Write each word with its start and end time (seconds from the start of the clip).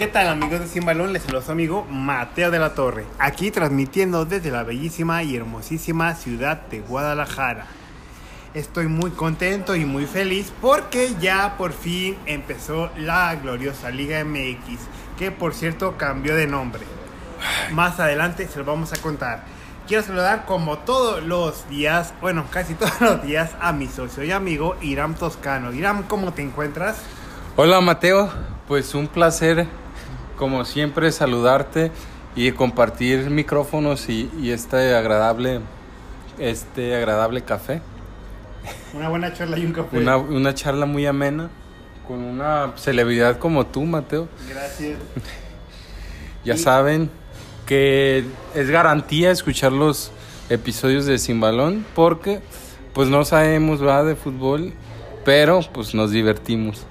¿Qué 0.00 0.06
tal 0.06 0.28
amigos 0.28 0.60
de 0.60 0.66
Sin 0.66 0.86
Balón? 0.86 1.12
Les 1.12 1.24
saluda 1.24 1.42
su 1.42 1.52
amigo 1.52 1.84
Mateo 1.90 2.50
de 2.50 2.58
la 2.58 2.72
Torre, 2.72 3.04
aquí 3.18 3.50
transmitiendo 3.50 4.24
desde 4.24 4.50
la 4.50 4.62
bellísima 4.62 5.22
y 5.22 5.36
hermosísima 5.36 6.14
ciudad 6.14 6.62
de 6.68 6.80
Guadalajara. 6.80 7.66
Estoy 8.54 8.86
muy 8.86 9.10
contento 9.10 9.76
y 9.76 9.84
muy 9.84 10.06
feliz 10.06 10.54
porque 10.62 11.10
ya 11.20 11.58
por 11.58 11.74
fin 11.74 12.16
empezó 12.24 12.88
la 12.96 13.34
gloriosa 13.34 13.90
Liga 13.90 14.24
MX, 14.24 14.80
que 15.18 15.30
por 15.30 15.52
cierto 15.52 15.98
cambió 15.98 16.34
de 16.34 16.46
nombre. 16.46 16.80
Más 17.72 18.00
adelante 18.00 18.48
se 18.48 18.58
lo 18.58 18.64
vamos 18.64 18.94
a 18.94 19.02
contar. 19.02 19.44
Quiero 19.86 20.02
saludar 20.02 20.46
como 20.46 20.78
todos 20.78 21.22
los 21.22 21.68
días, 21.68 22.14
bueno, 22.22 22.46
casi 22.50 22.72
todos 22.72 22.98
los 23.02 23.22
días, 23.22 23.50
a 23.60 23.74
mi 23.74 23.86
socio 23.86 24.24
y 24.24 24.32
amigo 24.32 24.76
Iram 24.80 25.14
Toscano. 25.14 25.74
Iram, 25.74 26.04
¿cómo 26.04 26.32
te 26.32 26.40
encuentras? 26.40 27.02
Hola 27.56 27.82
Mateo, 27.82 28.30
pues 28.66 28.94
un 28.94 29.06
placer 29.06 29.68
como 30.40 30.64
siempre 30.64 31.12
saludarte 31.12 31.92
y 32.34 32.50
compartir 32.52 33.28
micrófonos 33.28 34.08
y, 34.08 34.30
y 34.40 34.52
este 34.52 34.96
agradable 34.96 35.60
este 36.38 36.96
agradable 36.96 37.42
café. 37.42 37.82
Una 38.94 39.10
buena 39.10 39.34
charla 39.34 39.58
y 39.58 39.66
un 39.66 39.74
café. 39.74 39.98
Una, 39.98 40.16
una 40.16 40.54
charla 40.54 40.86
muy 40.86 41.04
amena 41.04 41.50
con 42.08 42.24
una 42.24 42.72
celebridad 42.76 43.38
como 43.38 43.66
tú, 43.66 43.82
Mateo. 43.84 44.28
Gracias. 44.48 44.98
Ya 46.42 46.56
saben 46.56 47.10
que 47.66 48.24
es 48.54 48.70
garantía 48.70 49.30
escuchar 49.30 49.72
los 49.72 50.10
episodios 50.48 51.04
de 51.04 51.18
Sin 51.18 51.38
Balón 51.38 51.84
porque 51.94 52.40
pues 52.94 53.10
no 53.10 53.26
sabemos 53.26 53.80
¿verdad? 53.80 54.06
de 54.06 54.16
fútbol, 54.16 54.72
pero 55.22 55.60
pues 55.74 55.94
nos 55.94 56.12
divertimos. 56.12 56.86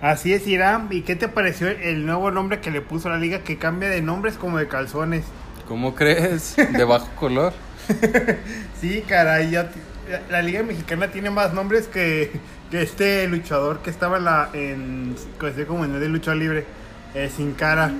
Así 0.00 0.32
es, 0.32 0.46
Iram. 0.46 0.88
¿Y 0.90 1.02
qué 1.02 1.16
te 1.16 1.28
pareció 1.28 1.68
el 1.68 2.06
nuevo 2.06 2.30
nombre 2.30 2.60
que 2.60 2.70
le 2.70 2.80
puso 2.80 3.08
a 3.08 3.12
la 3.12 3.18
liga 3.18 3.40
que 3.44 3.58
cambia 3.58 3.88
de 3.88 4.02
nombres 4.02 4.36
como 4.38 4.58
de 4.58 4.68
calzones? 4.68 5.24
¿Cómo 5.66 5.94
crees? 5.94 6.56
De 6.56 6.84
bajo 6.84 7.14
color. 7.16 7.52
Sí, 8.80 9.04
caray, 9.06 9.50
ya 9.50 9.70
la 10.30 10.42
liga 10.42 10.62
mexicana 10.62 11.10
tiene 11.10 11.30
más 11.30 11.52
nombres 11.52 11.86
que, 11.86 12.32
que 12.70 12.82
este 12.82 13.28
luchador 13.28 13.80
que 13.82 13.90
estaba 13.90 14.16
en 14.18 14.24
la 14.24 14.50
en 14.54 15.16
conocido 15.38 15.66
como 15.66 15.84
en 15.84 15.94
el 15.94 16.00
de 16.00 16.08
lucha 16.08 16.34
libre, 16.34 16.64
eh, 17.14 17.30
sin 17.34 17.52
cara 17.52 17.92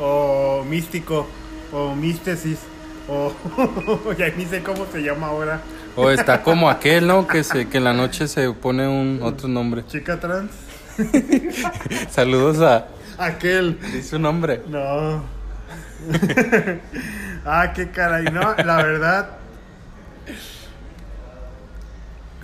o 0.00 0.64
místico 0.68 1.26
o 1.72 1.94
místesis 1.94 2.60
o 3.08 3.32
ya 4.18 4.28
ni 4.36 4.46
sé 4.46 4.62
cómo 4.62 4.86
se 4.86 5.02
llama 5.02 5.28
ahora, 5.28 5.60
O 5.96 6.10
está 6.10 6.42
como 6.42 6.70
aquel, 6.70 7.06
¿no? 7.06 7.26
Que, 7.26 7.42
se, 7.44 7.68
que 7.68 7.78
en 7.78 7.84
la 7.84 7.92
noche 7.92 8.28
se 8.28 8.50
pone 8.52 8.86
un 8.86 9.20
otro 9.22 9.48
nombre. 9.48 9.84
chica 9.86 10.20
trans, 10.20 10.50
Saludos 12.10 12.60
a... 12.60 12.86
aquel. 13.18 13.78
¿Di 13.92 14.02
su 14.02 14.18
nombre? 14.18 14.62
No. 14.68 15.22
ah, 17.44 17.72
qué 17.74 17.90
caray, 17.90 18.24
no, 18.26 18.54
la 18.54 18.76
verdad, 18.76 19.28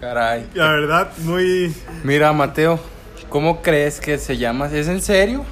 Caray. 0.00 0.48
la 0.55 0.69
verdad 0.72 1.12
muy 1.19 1.75
Mira, 2.03 2.33
Mateo, 2.33 2.81
¿cómo 3.28 3.62
crees 3.62 4.00
que 4.00 4.19
se 4.19 4.36
llama? 4.36 4.66
¿Es 4.72 4.89
en 4.89 5.00
serio? 5.00 5.44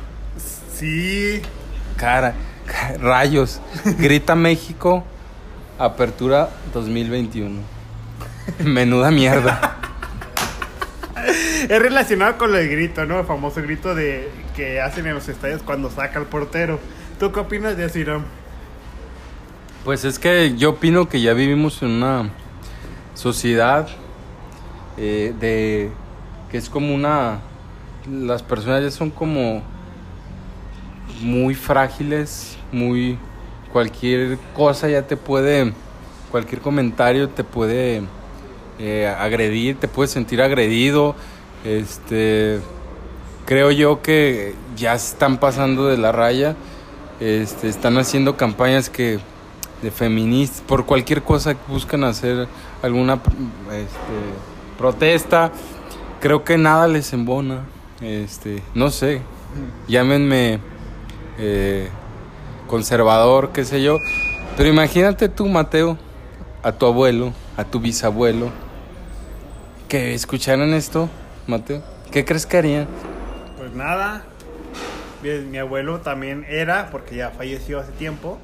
sí, 0.75 1.43
Cara, 1.97 2.35
ca- 2.67 2.95
rayos. 3.01 3.61
Grita 3.99 4.35
México, 4.35 5.05
apertura 5.79 6.49
2021. 6.73 7.61
Menuda 8.65 9.11
mierda. 9.11 9.77
Es 11.69 11.79
relacionado 11.79 12.39
con 12.39 12.55
el 12.55 12.69
grito, 12.69 13.05
¿no? 13.07 13.21
El 13.21 13.27
famoso 13.27 13.63
grito 13.63 13.95
de 13.95 14.29
que 14.57 14.81
hacen 14.81 15.07
en 15.07 15.15
los 15.15 15.29
estadios 15.29 15.63
cuando 15.63 15.91
saca 15.91 16.19
el 16.19 16.27
portero. 16.27 16.79
¿Tú 17.19 17.33
qué 17.33 17.41
opinas 17.41 17.77
de 17.77 18.01
Irán? 18.01 18.25
Pues 19.85 20.05
es 20.05 20.19
que 20.19 20.57
yo 20.57 20.71
opino 20.71 21.09
que 21.09 21.21
ya 21.21 21.33
vivimos 21.33 21.83
en 21.83 21.91
una 21.91 22.31
sociedad 23.15 23.89
eh, 24.97 25.35
de 25.39 25.91
que 26.51 26.59
es 26.59 26.69
como 26.69 26.95
una 26.95 27.41
las 28.11 28.43
personas 28.43 28.83
ya 28.83 28.91
son 28.91 29.11
como 29.11 29.63
muy 31.21 31.55
frágiles, 31.55 32.59
muy 32.73 33.19
cualquier 33.73 34.39
cosa 34.55 34.89
ya 34.89 35.03
te 35.03 35.17
puede 35.17 35.73
cualquier 36.31 36.61
comentario 36.61 37.29
te 37.29 37.45
puede 37.45 38.03
eh, 38.81 39.07
agredir, 39.07 39.77
te 39.79 39.89
puedes 39.89 40.11
sentir 40.11 40.41
agredido, 40.41 41.15
este 41.65 42.61
creo 43.45 43.71
yo 43.71 44.01
que 44.01 44.55
ya 44.77 44.95
están 44.95 45.39
pasando 45.39 45.87
de 45.87 45.99
la 45.99 46.13
raya, 46.13 46.57
este, 47.19 47.69
están 47.69 47.99
haciendo 47.99 48.37
campañas 48.37 48.89
que 48.89 49.19
de 49.83 49.91
feministas, 49.91 50.63
por 50.63 50.87
cualquier 50.87 51.23
cosa 51.23 51.57
buscan 51.69 52.05
hacer 52.05 52.47
alguna 52.83 53.15
este, 53.15 54.79
protesta, 54.79 55.53
creo 56.21 56.45
que 56.45 56.59
nada 56.59 56.87
les 56.87 57.13
embona, 57.13 57.65
este, 58.01 58.63
no 58.75 58.91
sé, 58.91 59.21
llámenme 59.89 60.61
eh, 61.39 61.89
conservador, 62.67 63.51
qué 63.53 63.65
sé 63.65 63.83
yo, 63.83 63.99
pero 64.57 64.69
imagínate 64.69 65.29
tú, 65.29 65.49
Mateo, 65.49 65.99
a 66.63 66.73
tu 66.73 66.87
abuelo, 66.87 67.33
a 67.57 67.65
tu 67.65 67.81
bisabuelo, 67.81 68.51
que 69.91 70.15
escucharan 70.15 70.73
esto, 70.73 71.11
Mateo, 71.49 71.83
¿qué 72.13 72.25
crees 72.25 72.47
que 72.47 72.57
harían? 72.57 72.87
Pues 73.59 73.73
nada. 73.73 74.23
Mi 75.23 75.59
abuelo 75.59 75.99
también 76.01 76.47
era, 76.49 76.91
porque 76.93 77.17
ya 77.17 77.31
falleció 77.31 77.81
hace 77.81 77.91
tiempo, 77.93 78.39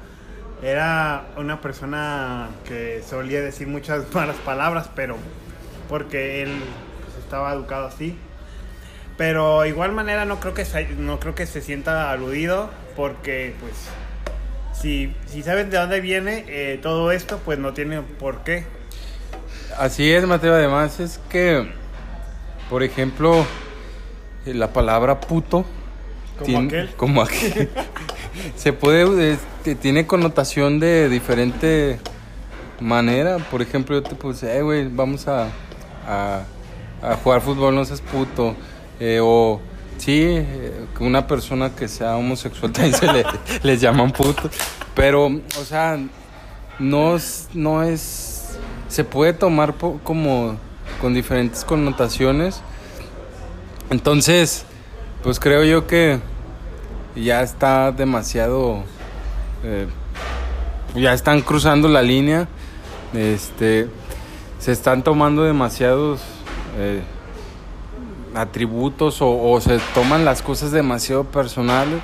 era 0.61 1.25
una 1.37 1.61
persona 1.61 2.49
que 2.67 3.01
solía 3.01 3.41
decir 3.41 3.65
muchas 3.65 4.03
malas 4.13 4.35
palabras, 4.35 4.89
pero 4.93 5.15
porque 5.87 6.43
él 6.43 6.51
pues, 7.05 7.17
estaba 7.23 7.53
educado 7.53 7.87
así. 7.87 8.17
Pero 9.15 9.65
igual 9.65 9.93
manera 9.93 10.25
no 10.25 10.41
creo 10.41 10.53
que 10.53 10.65
se, 10.65 10.89
no 10.89 11.17
creo 11.21 11.33
que 11.33 11.45
se 11.45 11.61
sienta 11.61 12.11
aludido, 12.11 12.69
porque 12.97 13.55
pues 13.61 13.73
si, 14.73 15.15
si 15.27 15.43
saben 15.43 15.69
de 15.69 15.77
dónde 15.77 16.01
viene 16.01 16.43
eh, 16.49 16.77
todo 16.81 17.13
esto, 17.13 17.39
pues 17.45 17.57
no 17.57 17.73
tiene 17.73 18.01
por 18.01 18.43
qué. 18.43 18.65
Así 19.77 20.11
es, 20.11 20.25
Mateo. 20.25 20.55
Además 20.55 20.99
es 20.99 21.19
que, 21.29 21.71
por 22.69 22.81
ejemplo, 22.81 23.45
la 24.45 24.73
palabra 24.73 25.19
puto. 25.19 25.65
Como 26.39 26.59
aquel. 26.59 26.89
Como 26.95 27.21
aquel. 27.21 27.69
se 28.55 28.73
puede, 28.73 29.33
este, 29.33 29.75
tiene 29.75 30.07
connotación 30.07 30.79
de 30.79 31.09
diferente 31.09 31.99
manera. 32.79 33.37
Por 33.37 33.61
ejemplo, 33.61 33.95
yo 33.95 34.03
te 34.03 34.15
puse, 34.15 34.57
eh, 34.57 34.61
güey, 34.63 34.87
vamos 34.87 35.27
a, 35.27 35.49
a, 36.07 36.41
a 37.01 37.15
jugar 37.17 37.41
fútbol, 37.41 37.75
no 37.75 37.85
seas 37.85 38.01
puto. 38.01 38.55
Eh, 38.99 39.19
o, 39.21 39.61
sí, 39.97 40.23
eh, 40.23 40.85
que 40.97 41.03
una 41.03 41.27
persona 41.27 41.75
que 41.75 41.87
sea 41.87 42.17
homosexual 42.17 42.71
también 42.73 42.95
se 42.95 43.13
le, 43.13 43.25
les 43.61 43.79
llaman 43.79 44.11
puto. 44.11 44.49
Pero, 44.95 45.27
o 45.27 45.65
sea, 45.65 45.99
no 46.79 47.15
es, 47.15 47.49
no 47.53 47.83
es 47.83 48.36
se 48.87 49.03
puede 49.03 49.33
tomar 49.33 49.75
como 50.03 50.57
con 51.01 51.13
diferentes 51.13 51.63
connotaciones. 51.63 52.61
Entonces 53.89 54.65
pues 55.23 55.39
creo 55.39 55.63
yo 55.63 55.87
que 55.87 56.19
ya 57.15 57.41
está 57.41 57.91
demasiado 57.91 58.83
eh, 59.63 59.87
ya 60.95 61.13
están 61.13 61.41
cruzando 61.41 61.87
la 61.87 62.01
línea. 62.01 62.47
Este 63.13 63.87
se 64.59 64.71
están 64.71 65.03
tomando 65.03 65.43
demasiados 65.43 66.21
eh, 66.77 67.01
atributos 68.33 69.21
o, 69.21 69.51
o 69.51 69.61
se 69.61 69.79
toman 69.93 70.25
las 70.25 70.41
cosas 70.41 70.71
demasiado 70.71 71.23
personales. 71.25 72.01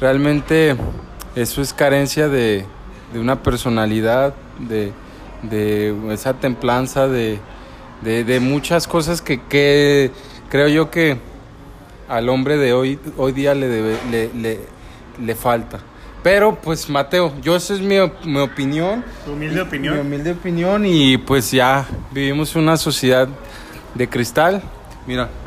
Realmente 0.00 0.76
eso 1.34 1.62
es 1.62 1.72
carencia 1.72 2.28
de, 2.28 2.64
de 3.12 3.20
una 3.20 3.42
personalidad, 3.42 4.34
de, 4.58 4.92
de 5.42 5.94
esa 6.12 6.34
templanza, 6.34 7.08
de, 7.08 7.38
de, 8.02 8.24
de 8.24 8.40
muchas 8.40 8.86
cosas 8.88 9.20
que, 9.22 9.40
que 9.42 10.10
creo 10.50 10.68
yo 10.68 10.90
que 10.90 11.18
al 12.08 12.28
hombre 12.28 12.56
de 12.56 12.72
hoy, 12.72 12.98
hoy 13.16 13.32
día 13.32 13.54
le, 13.54 13.68
debe- 13.68 13.98
le, 14.10 14.30
le, 14.34 14.60
le 15.20 15.34
falta. 15.34 15.80
Pero 16.22 16.56
pues 16.56 16.88
Mateo, 16.88 17.32
yo 17.40 17.54
esa 17.56 17.74
es 17.74 17.80
mi, 17.80 17.96
mi 18.24 18.38
opinión. 18.40 19.04
Tu 19.24 19.32
humilde 19.32 19.54
Mi 19.56 19.60
opinión. 19.60 19.98
humilde 20.00 20.32
opinión 20.32 20.84
y 20.86 21.18
pues 21.18 21.50
ya 21.52 21.86
vivimos 22.10 22.56
una 22.56 22.76
sociedad 22.76 23.28
de 23.94 24.08
cristal. 24.08 24.62
Mira. 25.06 25.28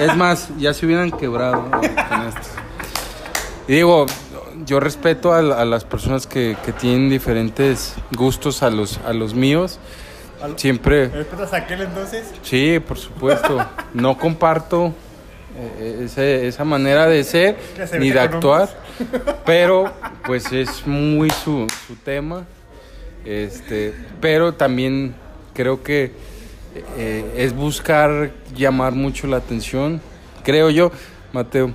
Es 0.00 0.16
más, 0.16 0.48
ya 0.58 0.72
se 0.72 0.86
hubieran 0.86 1.10
quebrado 1.10 1.70
con 1.70 1.84
esto. 2.28 2.40
Y 3.68 3.74
digo, 3.74 4.06
yo 4.66 4.80
respeto 4.80 5.32
a, 5.32 5.38
a 5.38 5.64
las 5.64 5.84
personas 5.84 6.26
que, 6.26 6.56
que 6.64 6.72
tienen 6.72 7.08
diferentes 7.08 7.94
gustos 8.12 8.62
a 8.62 8.70
los, 8.70 8.98
a 9.06 9.12
los 9.12 9.34
míos. 9.34 9.78
Al- 10.42 10.58
Siempre, 10.58 11.08
¿Respetas 11.08 11.52
a 11.52 11.56
aquel 11.58 11.82
entonces? 11.82 12.24
sí, 12.42 12.78
por 12.80 12.98
supuesto. 12.98 13.64
No 13.94 14.18
comparto 14.18 14.92
eh, 15.58 16.02
ese- 16.04 16.46
esa 16.46 16.64
manera 16.64 17.06
de 17.06 17.24
ser 17.24 17.56
se 17.88 17.98
ni 17.98 18.10
de 18.10 18.20
actuar, 18.20 18.68
pero 19.46 19.90
pues 20.26 20.52
es 20.52 20.86
muy 20.86 21.30
su, 21.30 21.66
su 21.86 21.94
tema. 21.96 22.44
Este, 23.24 23.94
pero 24.20 24.52
también 24.54 25.14
creo 25.54 25.82
que 25.82 26.12
eh, 26.96 27.32
es 27.38 27.54
buscar 27.54 28.30
llamar 28.54 28.92
mucho 28.92 29.26
la 29.26 29.38
atención, 29.38 30.00
creo 30.44 30.70
yo, 30.70 30.92
Mateo. 31.32 31.72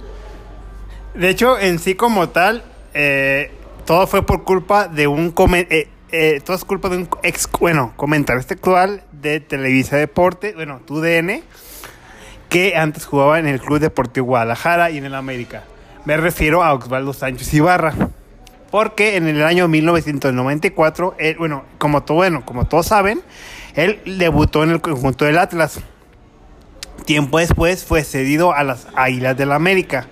De 1.13 1.29
hecho, 1.29 1.59
en 1.59 1.79
sí 1.79 1.95
como 1.95 2.29
tal, 2.29 2.63
eh, 2.93 3.51
todo 3.85 4.07
fue 4.07 4.25
por 4.25 4.43
culpa 4.43 4.87
de 4.87 5.07
un 5.07 5.31
come- 5.31 5.67
eh, 5.69 5.87
eh, 6.11 6.41
todo 6.43 6.55
es 6.55 6.65
culpa 6.65 6.89
de 6.89 6.97
un 6.97 7.09
ex, 7.23 7.49
bueno, 7.59 7.93
comentarista 7.95 8.53
actual 8.53 9.03
de 9.11 9.39
Televisa 9.39 9.95
Deporte, 9.97 10.53
bueno, 10.53 10.81
TUDN, 10.85 11.41
que 12.49 12.75
antes 12.75 13.05
jugaba 13.05 13.39
en 13.39 13.47
el 13.47 13.61
Club 13.61 13.79
Deportivo 13.79 14.25
Guadalajara 14.27 14.91
y 14.91 14.97
en 14.97 15.05
el 15.05 15.15
América. 15.15 15.63
Me 16.03 16.17
refiero 16.17 16.63
a 16.63 16.73
Osvaldo 16.73 17.13
Sánchez 17.13 17.53
Ibarra. 17.53 17.93
Porque 18.71 19.17
en 19.17 19.27
el 19.27 19.43
año 19.43 19.67
1994, 19.67 21.15
él, 21.19 21.35
bueno, 21.37 21.65
como, 21.77 22.03
todo, 22.03 22.17
bueno, 22.17 22.45
como 22.45 22.65
todos 22.65 22.85
saben, 22.87 23.21
él 23.75 23.99
debutó 24.05 24.63
en 24.63 24.69
el 24.69 24.79
conjunto 24.79 25.25
del 25.25 25.37
Atlas. 25.37 25.81
Tiempo 27.05 27.39
después 27.39 27.83
fue 27.83 28.03
cedido 28.05 28.53
a 28.53 28.63
las 28.63 28.87
Águilas 28.95 29.35
del 29.35 29.51
América. 29.51 30.07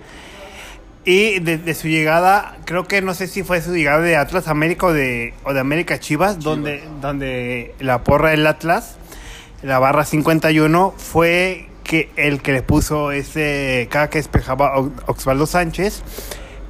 Y 1.04 1.38
desde 1.40 1.74
su 1.74 1.88
llegada, 1.88 2.56
creo 2.66 2.84
que 2.86 3.00
no 3.00 3.14
sé 3.14 3.26
si 3.26 3.42
fue 3.42 3.62
su 3.62 3.74
llegada 3.74 4.00
de 4.02 4.16
Atlas 4.16 4.48
América 4.48 4.86
o 4.86 4.92
de, 4.92 5.32
o 5.44 5.54
de 5.54 5.60
América 5.60 5.98
Chivas, 5.98 6.38
Donde, 6.40 6.84
donde 7.00 7.74
la 7.80 8.04
porra 8.04 8.30
del 8.30 8.46
Atlas, 8.46 8.96
la 9.62 9.78
barra 9.78 10.04
51, 10.04 10.94
fue 10.96 11.68
que 11.84 12.10
el 12.16 12.42
que 12.42 12.52
le 12.52 12.62
puso 12.62 13.10
ese 13.12 13.88
cada 13.90 14.10
que 14.10 14.18
despejaba 14.18 14.74
a 14.74 14.80
Osvaldo 15.10 15.46
Sánchez 15.46 16.02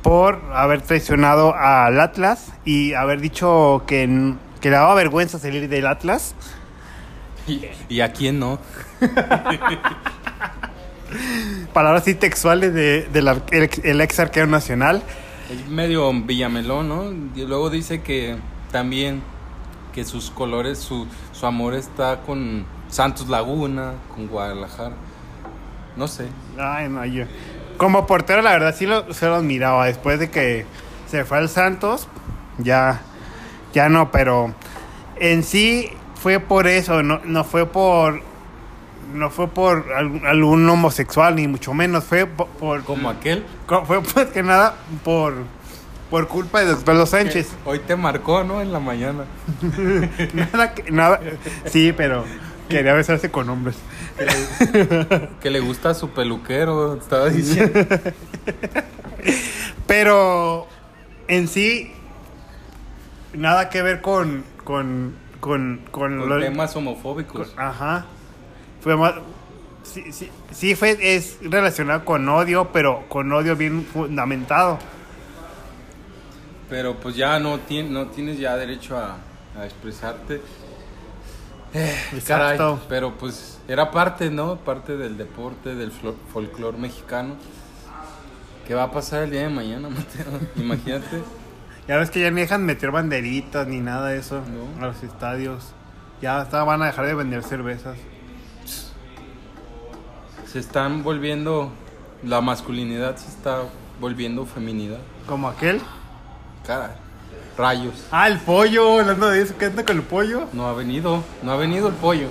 por 0.02 0.40
haber 0.54 0.80
traicionado 0.80 1.54
al 1.54 1.98
Atlas 2.00 2.52
y 2.64 2.94
haber 2.94 3.20
dicho 3.20 3.82
que, 3.86 4.04
n- 4.04 4.36
que 4.60 4.70
le 4.70 4.76
daba 4.76 4.94
vergüenza 4.94 5.38
salir 5.40 5.68
del 5.68 5.86
Atlas. 5.86 6.34
¿Y, 7.48 7.66
y 7.88 8.00
a 8.00 8.12
quién 8.12 8.38
no? 8.38 8.60
Palabras 11.72 12.02
así 12.02 12.14
textuales 12.14 12.74
de, 12.74 13.02
del 13.12 13.28
el, 13.28 13.62
ex- 13.62 13.80
el 13.84 14.00
ex 14.00 14.18
arquero 14.20 14.46
nacional. 14.46 15.02
Es 15.50 15.68
medio 15.68 16.12
villamelón, 16.12 16.88
¿no? 16.88 17.10
Y 17.34 17.46
luego 17.46 17.70
dice 17.70 18.02
que 18.02 18.36
también 18.70 19.22
que 19.92 20.04
sus 20.04 20.30
colores, 20.30 20.78
su, 20.78 21.06
su 21.32 21.46
amor 21.46 21.74
está 21.74 22.20
con 22.20 22.64
Santos 22.88 23.28
Laguna, 23.28 23.94
con 24.14 24.28
Guadalajara. 24.28 24.94
No 25.96 26.06
sé. 26.06 26.28
Ay, 26.58 26.88
no, 26.88 27.04
yo. 27.04 27.24
Como 27.76 28.06
portero, 28.06 28.42
la 28.42 28.52
verdad, 28.52 28.74
sí 28.76 28.86
lo, 28.86 29.12
se 29.12 29.26
lo 29.26 29.36
admiraba. 29.36 29.86
Después 29.86 30.20
de 30.20 30.30
que 30.30 30.66
se 31.08 31.24
fue 31.24 31.38
al 31.38 31.48
Santos, 31.48 32.06
ya, 32.58 33.00
ya 33.74 33.88
no, 33.88 34.12
pero 34.12 34.54
en 35.18 35.42
sí 35.42 35.90
fue 36.14 36.38
por 36.38 36.68
eso, 36.68 37.02
no, 37.02 37.20
no 37.24 37.42
fue 37.42 37.66
por. 37.66 38.22
No 39.12 39.30
fue 39.30 39.48
por 39.48 39.92
algún, 39.92 40.68
homosexual, 40.68 41.34
ni 41.36 41.46
mucho 41.48 41.74
menos. 41.74 42.04
Fue 42.04 42.26
por. 42.26 42.48
por- 42.48 42.84
Como 42.84 43.10
aquel. 43.10 43.44
fue 43.86 44.00
más 44.00 44.26
que 44.32 44.42
nada 44.42 44.74
por. 45.04 45.34
Por 46.10 46.26
culpa 46.26 46.64
de 46.64 46.72
Osvaldo 46.72 47.06
Sánchez. 47.06 47.50
Hoy 47.64 47.78
te 47.78 47.94
marcó, 47.94 48.42
¿no? 48.42 48.60
En 48.60 48.72
la 48.72 48.80
mañana. 48.80 49.24
nada, 50.52 50.74
que- 50.74 50.90
nada. 50.90 51.20
Sí, 51.66 51.92
pero 51.96 52.24
quería 52.68 52.94
besarse 52.94 53.30
con 53.30 53.48
hombres. 53.48 53.76
Que 55.40 55.50
le 55.50 55.60
gusta 55.60 55.90
a 55.90 55.94
su 55.94 56.10
peluquero, 56.10 56.96
estaba 56.96 57.28
diciendo. 57.28 57.78
Pero 59.86 60.66
en 61.28 61.48
sí, 61.48 61.92
nada 63.32 63.68
que 63.70 63.82
ver 63.82 64.00
con. 64.00 64.44
con. 64.64 65.14
con. 65.40 65.80
con, 65.90 66.18
Con 66.18 66.28
lo- 66.28 66.40
temas 66.40 66.74
homofóbicos. 66.76 67.48
con- 67.50 67.64
ajá. 67.64 68.06
Fue 68.80 68.96
más. 68.96 69.14
Sí, 69.82 70.12
sí, 70.12 70.30
sí 70.52 70.74
fue, 70.74 70.96
es 71.00 71.38
relacionado 71.42 72.04
con 72.04 72.28
odio, 72.28 72.70
pero 72.72 73.04
con 73.08 73.32
odio 73.32 73.56
bien 73.56 73.84
fundamentado. 73.84 74.78
Pero 76.68 76.96
pues 76.96 77.16
ya 77.16 77.38
no, 77.40 77.58
tien- 77.60 77.88
no 77.88 78.06
tienes 78.08 78.38
ya 78.38 78.56
derecho 78.56 78.96
a, 78.96 79.16
a 79.58 79.64
expresarte. 79.64 80.40
Eh, 81.72 81.96
caray, 82.26 82.58
pero 82.88 83.12
pues 83.16 83.60
era 83.68 83.90
parte, 83.90 84.30
¿no? 84.30 84.56
Parte 84.56 84.96
del 84.96 85.16
deporte, 85.16 85.74
del 85.74 85.92
folclore 86.32 86.76
mexicano. 86.78 87.36
¿Qué 88.66 88.74
va 88.74 88.84
a 88.84 88.90
pasar 88.92 89.24
el 89.24 89.30
día 89.30 89.42
de 89.42 89.48
mañana, 89.50 89.88
Mateo? 89.90 90.26
Imagínate. 90.56 91.22
Ya 91.88 91.96
ves 91.96 92.10
que 92.10 92.20
ya 92.20 92.30
ni 92.30 92.40
dejan 92.42 92.64
meter 92.64 92.90
banderitas 92.92 93.66
ni 93.66 93.80
nada 93.80 94.08
de 94.08 94.18
eso 94.18 94.42
No. 94.78 94.84
a 94.84 94.88
los 94.88 95.02
estadios. 95.02 95.72
Ya 96.22 96.40
hasta 96.40 96.62
van 96.62 96.82
a 96.82 96.86
dejar 96.86 97.06
de 97.06 97.14
vender 97.14 97.42
cervezas. 97.42 97.96
Se 100.50 100.58
están 100.58 101.04
volviendo, 101.04 101.70
la 102.24 102.40
masculinidad 102.40 103.14
se 103.14 103.28
está 103.28 103.62
volviendo 104.00 104.44
feminidad. 104.46 104.98
Como 105.28 105.48
aquel. 105.48 105.80
Caray, 106.66 106.90
rayos. 107.56 107.94
Ah, 108.10 108.26
el 108.26 108.40
pollo, 108.40 108.98
hablando 108.98 109.30
de 109.30 109.42
eso, 109.42 109.54
¿qué 109.56 109.66
anda 109.66 109.84
con 109.84 109.96
el 109.96 110.02
pollo? 110.02 110.48
No 110.52 110.66
ha 110.66 110.72
venido, 110.72 111.22
no 111.44 111.52
ha 111.52 111.56
venido 111.56 111.86
el 111.86 111.94
pollo. 111.94 112.30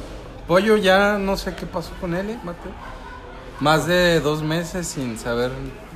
Pollo 0.50 0.76
ya 0.76 1.18
no 1.18 1.38
sé 1.38 1.56
qué 1.56 1.66
pasó 1.66 1.92
con 2.02 2.14
él, 2.14 2.32
¿eh, 2.32 2.40
Mateo. 2.44 2.74
Más 3.62 3.88
de 3.88 4.20
dos 4.20 4.44
meses 4.44 4.86
sin 4.86 5.18
saber 5.18 5.52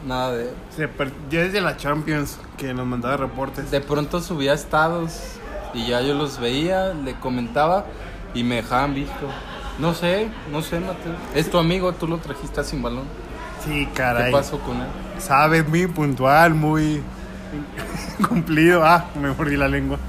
nada 0.08 0.32
de 0.32 0.44
él. 0.44 0.56
Se 0.74 0.88
perdió 0.88 1.42
desde 1.42 1.60
la 1.60 1.76
Champions 1.76 2.40
que 2.56 2.74
nos 2.74 2.86
mandaba 2.86 3.18
reportes. 3.18 3.70
De 3.70 3.82
pronto 3.82 4.22
subía 4.22 4.54
estados 4.54 5.20
y 5.74 5.88
ya 5.88 6.00
yo 6.00 6.14
los 6.14 6.40
veía, 6.40 6.94
le 6.94 7.16
comentaba 7.16 7.86
y 8.34 8.46
me 8.46 8.56
dejaban 8.56 8.94
visto. 8.94 9.28
No 9.80 9.94
sé, 9.94 10.30
no 10.52 10.62
sé, 10.62 10.80
Mateo. 10.80 11.14
Es 11.34 11.50
tu 11.50 11.58
amigo, 11.58 11.94
tú 11.94 12.08
lo 12.08 12.18
trajiste 12.18 12.64
sin 12.64 12.82
balón. 12.82 13.06
Sí, 13.66 13.88
¿Qué 13.88 13.94
caray. 13.94 14.32
pasó 14.32 14.60
con 14.60 14.78
él? 14.78 14.88
Sabe, 15.20 15.64
muy 15.64 15.88
puntual, 15.88 16.54
muy 16.54 17.02
cumplido. 18.30 18.86
Ah, 18.86 19.06
me 19.20 19.32
mordí 19.32 19.56
la 19.58 19.68
lengua. 19.68 19.98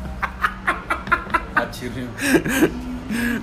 Ah, 1.56 1.70
chirrio. 1.70 2.06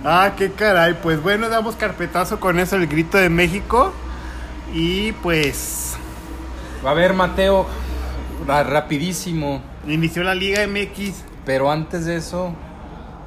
Ah, 0.03 0.33
qué 0.37 0.51
caray. 0.51 0.95
Pues 1.01 1.23
bueno, 1.23 1.47
damos 1.47 1.77
carpetazo 1.77 2.41
con 2.41 2.59
eso, 2.59 2.75
el 2.75 2.87
grito 2.87 3.17
de 3.17 3.29
México. 3.29 3.93
Y 4.73 5.13
pues 5.13 5.95
A 6.85 6.93
ver, 6.93 7.13
Mateo, 7.13 7.65
ra- 8.45 8.63
rapidísimo. 8.63 9.61
inició 9.87 10.23
la 10.23 10.35
Liga 10.35 10.67
MX. 10.67 11.23
Pero 11.45 11.71
antes 11.71 12.05
de 12.05 12.17
eso, 12.17 12.53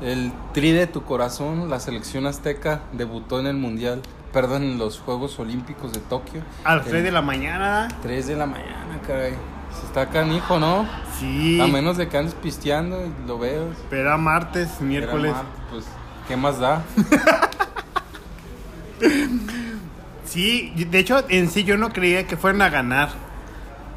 el 0.01 0.33
tri 0.53 0.73
de 0.73 0.87
tu 0.87 1.03
corazón, 1.05 1.71
la 1.71 1.81
selección 1.81 2.27
azteca, 2.27 2.81
debutó 2.93 3.41
en 3.41 3.47
el 3.47 3.57
Mundial, 3.57 4.03
perdón, 4.33 4.63
en 4.65 4.79
los 4.79 4.99
Juegos 5.01 5.39
Olímpicos 5.39 5.93
de 5.93 6.01
Tokio. 6.01 6.43
A 6.65 6.77
las 6.77 6.87
3 6.87 7.03
de 7.05 7.13
la 7.13 7.23
mañana. 7.23 7.89
3 8.03 8.27
de 8.27 8.37
la 8.37 8.47
mañana, 8.47 9.01
caray. 9.07 9.35
Se 9.81 9.87
está 9.87 10.09
canijo, 10.09 10.59
¿no? 10.61 10.87
Sí. 11.19 11.61
A 11.61 11.67
menos 11.67 11.97
de 11.97 12.09
que 12.09 12.17
andes 12.19 12.35
pisteando 12.35 13.01
y 13.07 13.27
lo 13.27 13.39
veas. 13.39 13.71
Espera 13.73 14.17
martes, 14.17 14.69
Era 14.79 14.85
miércoles. 14.87 15.33
mar- 15.33 15.45
Pues, 15.71 15.85
¿qué 16.29 16.37
más 16.37 16.59
da? 16.61 16.83
Sí, 20.25 20.73
de 20.91 20.99
hecho, 20.99 21.25
en 21.29 21.49
sí 21.51 21.65
yo 21.65 21.77
no 21.77 21.93
creía 21.93 22.27
que 22.27 22.37
fueran 22.37 22.63
a 22.63 22.69
ganar. 22.71 23.11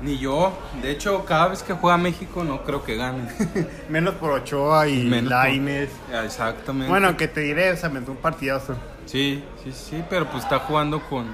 Ni 0.02 0.18
yo. 0.20 0.54
De 0.82 0.92
hecho, 0.92 1.26
cada 1.26 1.48
vez 1.48 1.64
que 1.64 1.74
juega 1.74 1.98
México 1.98 2.44
no 2.44 2.64
creo 2.64 2.84
que 2.84 2.96
gane. 2.96 3.30
Menos 3.90 4.16
por 4.16 4.32
Ochoa 4.32 4.88
y 4.88 5.04
Menos 5.04 5.32
por-. 5.34 6.16
Ah, 6.16 6.24
Exactamente. 6.24 6.88
Bueno, 6.90 7.18
que 7.18 7.28
te 7.28 7.42
diré, 7.42 7.72
o 7.72 7.78
sea, 7.78 7.90
me 7.90 8.00
dio 8.02 8.12
un 8.12 8.18
partidazo. 8.18 8.76
Sí, 9.06 9.44
sí, 9.64 9.72
sí, 9.72 10.04
pero 10.10 10.26
pues 10.30 10.44
está 10.44 10.60
jugando 10.60 11.02
con 11.10 11.26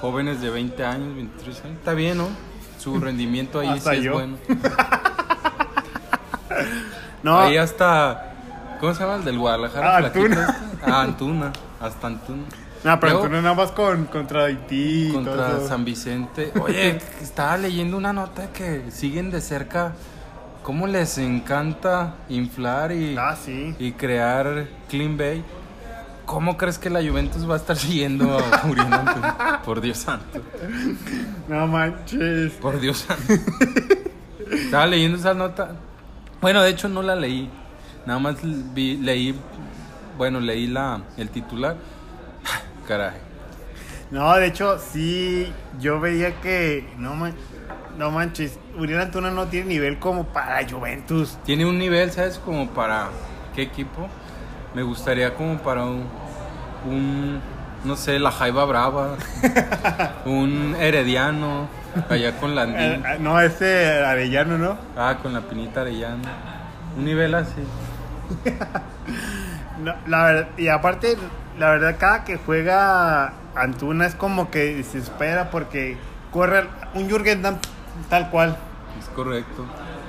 jóvenes 0.00 0.40
de 0.40 0.50
20 0.50 0.84
años, 0.84 1.14
23 1.16 1.64
años. 1.64 1.78
Está 1.78 1.94
bien, 1.94 2.18
¿no? 2.18 2.28
Su 2.78 3.00
rendimiento 3.00 3.58
ahí 3.60 3.80
sí 3.80 4.02
yo. 4.02 4.12
es 4.12 4.12
bueno. 4.12 4.36
No, 7.22 7.40
Ahí 7.40 7.56
hasta. 7.56 8.32
¿Cómo 8.80 8.94
se 8.94 9.00
llama 9.02 9.16
el 9.16 9.24
del 9.24 9.38
Guadalajara? 9.38 9.96
Ah, 9.96 9.98
Antuna. 9.98 10.40
este? 10.40 10.90
Ah, 10.90 11.02
Antuna. 11.02 11.52
Hasta 11.80 12.06
Antuna. 12.06 12.44
No 12.84 13.00
pero 13.00 13.20
tú 13.22 13.28
no 13.28 13.42
nada 13.42 13.54
más 13.54 13.72
con, 13.72 14.04
contra 14.06 14.44
Haití 14.44 15.08
todo 15.12 15.24
Contra 15.24 15.48
eso. 15.58 15.68
San 15.68 15.84
Vicente. 15.84 16.52
Oye, 16.60 16.98
estaba 17.22 17.56
leyendo 17.58 17.96
una 17.96 18.12
nota 18.12 18.52
que 18.52 18.84
siguen 18.90 19.30
de 19.30 19.40
cerca 19.40 19.92
cómo 20.62 20.86
les 20.86 21.18
encanta 21.18 22.14
inflar 22.28 22.92
y, 22.92 23.16
Ah, 23.18 23.36
sí. 23.36 23.74
y 23.78 23.92
crear 23.92 24.66
Clean 24.88 25.16
Bay. 25.16 25.42
¿Cómo 26.26 26.58
crees 26.58 26.78
que 26.78 26.90
la 26.90 27.00
Juventus 27.02 27.48
va 27.48 27.54
a 27.54 27.56
estar 27.56 27.76
siguiendo 27.78 28.38
a 28.38 28.42
Antuna? 28.62 29.62
Por 29.64 29.80
Dios 29.80 29.96
santo. 29.98 30.42
No 31.48 31.66
manches. 31.66 32.52
Por 32.54 32.78
Dios 32.80 32.98
santo. 32.98 33.32
Estaba 34.50 34.86
leyendo 34.86 35.16
esa 35.16 35.32
nota. 35.34 35.72
Bueno, 36.42 36.62
de 36.62 36.70
hecho 36.70 36.88
no 36.88 37.02
la 37.02 37.16
leí. 37.16 37.50
Nada 38.06 38.18
más 38.18 38.36
vi, 38.74 38.96
leí, 38.98 39.34
bueno, 40.16 40.38
leí 40.40 40.66
la, 40.66 41.00
el 41.16 41.30
titular. 41.30 41.76
No, 44.10 44.34
de 44.36 44.46
hecho, 44.46 44.78
sí, 44.78 45.52
yo 45.80 46.00
veía 46.00 46.40
que, 46.40 46.88
no, 46.96 47.14
man- 47.14 47.34
no 47.98 48.10
manches, 48.10 48.58
Uriel 48.78 49.00
Antuna 49.00 49.30
no 49.30 49.46
tiene 49.46 49.66
nivel 49.68 49.98
como 49.98 50.24
para 50.24 50.66
Juventus. 50.68 51.36
Tiene 51.44 51.66
un 51.66 51.78
nivel, 51.78 52.10
¿sabes? 52.10 52.38
Como 52.38 52.68
para... 52.70 53.08
¿Qué 53.54 53.62
equipo? 53.62 54.08
Me 54.74 54.82
gustaría 54.82 55.34
como 55.34 55.58
para 55.58 55.84
un... 55.84 56.04
un 56.86 57.40
no 57.84 57.96
sé, 57.96 58.18
la 58.18 58.30
Jaiba 58.30 58.64
Brava. 58.64 59.16
un 60.24 60.74
Herediano. 60.78 61.68
Allá 62.08 62.36
con 62.38 62.54
la 62.54 62.64
Eh, 62.64 63.18
no, 63.20 63.40
ese 63.40 64.02
Arellano, 64.04 64.58
¿no? 64.58 64.78
Ah, 64.96 65.18
con 65.22 65.32
la 65.32 65.40
Pinita 65.42 65.82
Arellano. 65.82 66.22
Un 66.96 67.04
nivel 67.04 67.34
así. 67.34 67.62
No, 69.80 69.94
la 70.08 70.24
verdad, 70.24 70.48
y 70.56 70.66
aparte, 70.66 71.16
la 71.58 71.70
verdad, 71.70 71.96
cada 71.98 72.24
que 72.24 72.36
juega 72.36 73.32
Antuna 73.54 74.06
es 74.06 74.14
como 74.14 74.50
que 74.50 74.82
se 74.84 74.98
espera 74.98 75.50
porque 75.50 75.96
corre 76.32 76.64
un 76.94 77.08
Jürgen 77.08 77.42
Damm 77.42 77.56
tal 78.08 78.30
cual. 78.30 78.56
Es 78.98 79.06
correcto. 79.08 79.64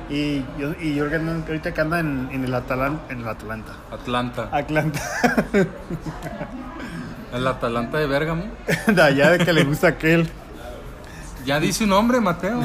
Y, 0.10 0.40
yo- 0.58 0.74
y 0.80 0.94
Jürgen 0.96 1.26
Damm 1.26 1.44
ahorita 1.48 1.74
que 1.74 1.82
anda 1.82 2.00
en, 2.00 2.30
en 2.32 2.44
el 2.44 2.54
Atalanta. 2.54 3.02
En 3.12 3.22
el 3.22 3.28
Atlanta. 3.28 3.74
Atlanta. 3.92 4.50
Atlanta. 4.52 5.00
El 7.34 7.46
Atalanta 7.48 7.98
de 8.00 8.08
Bérgamo. 8.08 8.44
de 8.88 9.02
allá 9.02 9.30
de 9.32 9.46
que 9.46 9.54
le 9.54 9.64
gusta 9.64 9.90
aquel. 9.90 10.28
Ya 11.46 11.60
dice 11.60 11.84
un 11.86 11.92
nombre, 11.92 12.20
Mateo. 12.20 12.60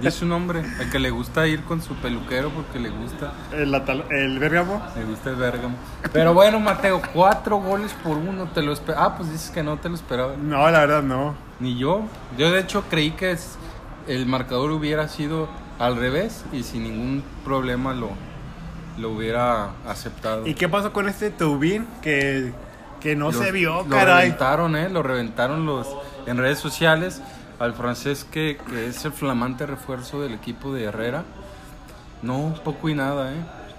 Dice 0.00 0.24
un 0.24 0.30
nombre. 0.30 0.62
El 0.80 0.90
que 0.90 0.98
le 0.98 1.10
gusta 1.10 1.46
ir 1.46 1.62
con 1.64 1.80
su 1.82 1.94
peluquero 1.96 2.50
porque 2.50 2.78
le 2.78 2.88
gusta. 2.90 3.32
El, 3.52 3.72
Atal- 3.74 4.04
el 4.10 4.38
Bergamo. 4.38 4.82
Le 4.96 5.04
gusta 5.04 5.30
el 5.30 5.36
Bérgamo. 5.36 5.76
Pero 6.12 6.34
bueno, 6.34 6.58
Mateo, 6.58 7.00
cuatro 7.12 7.58
goles 7.58 7.92
por 8.02 8.16
uno. 8.16 8.48
Te 8.48 8.62
lo 8.62 8.74
Ah, 8.96 9.14
pues 9.16 9.30
dices 9.30 9.50
que 9.50 9.62
no 9.62 9.76
te 9.76 9.88
lo 9.88 9.94
esperaba. 9.94 10.34
No, 10.36 10.68
la 10.70 10.80
verdad 10.80 11.02
no. 11.02 11.34
Ni 11.60 11.76
yo. 11.78 12.02
Yo 12.38 12.50
de 12.50 12.60
hecho 12.60 12.84
creí 12.90 13.12
que 13.12 13.32
es- 13.32 13.56
el 14.08 14.26
marcador 14.26 14.70
hubiera 14.72 15.06
sido 15.08 15.48
al 15.78 15.96
revés 15.96 16.44
y 16.52 16.62
sin 16.62 16.82
ningún 16.84 17.22
problema 17.44 17.92
lo, 17.94 18.10
lo 18.98 19.10
hubiera 19.10 19.70
aceptado. 19.86 20.46
¿Y 20.46 20.54
qué 20.54 20.68
pasó 20.68 20.92
con 20.92 21.08
este 21.08 21.30
Tubín? 21.30 21.86
Que, 22.02 22.52
que 23.00 23.14
no 23.14 23.30
Lo- 23.30 23.38
se 23.38 23.52
vio, 23.52 23.82
lo 23.82 23.88
caray. 23.88 24.24
reventaron, 24.24 24.74
¿eh? 24.74 24.88
Lo 24.88 25.02
reventaron 25.02 25.64
los, 25.66 25.86
en 26.26 26.38
redes 26.38 26.58
sociales 26.58 27.22
al 27.60 27.74
francés 27.74 28.24
que, 28.24 28.58
que 28.68 28.86
es 28.88 29.04
el 29.04 29.12
flamante 29.12 29.66
refuerzo 29.66 30.20
del 30.22 30.32
equipo 30.34 30.72
de 30.74 30.84
Herrera. 30.84 31.22
No, 32.22 32.54
poco 32.64 32.88
y 32.88 32.94
nada, 32.94 33.32
¿eh? 33.32 33.36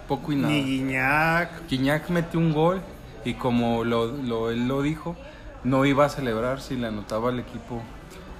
Poco 0.07 0.31
y 0.31 0.35
nada. 0.35 0.53
Ni 0.53 0.63
Guiñac. 0.63 1.67
Guiñac 1.69 2.09
metió 2.09 2.39
un 2.39 2.53
gol 2.53 2.81
y 3.25 3.33
como 3.33 3.83
lo, 3.83 4.07
lo- 4.07 4.49
él 4.51 4.67
lo 4.67 4.81
dijo, 4.81 5.15
no 5.63 5.85
iba 5.85 6.05
a 6.05 6.09
celebrar 6.09 6.61
si 6.61 6.75
le 6.75 6.87
anotaba 6.87 7.29
al 7.29 7.39
equipo 7.39 7.81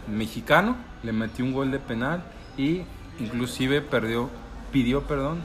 mexicano. 0.08 0.76
Le 1.04 1.12
metió 1.12 1.44
un 1.46 1.54
gol 1.54 1.72
de 1.72 1.80
penal 1.80 2.24
y 2.58 2.82
inclusive 3.20 3.82
perdió, 3.82 4.30
pidió 4.72 5.04
perdón 5.04 5.42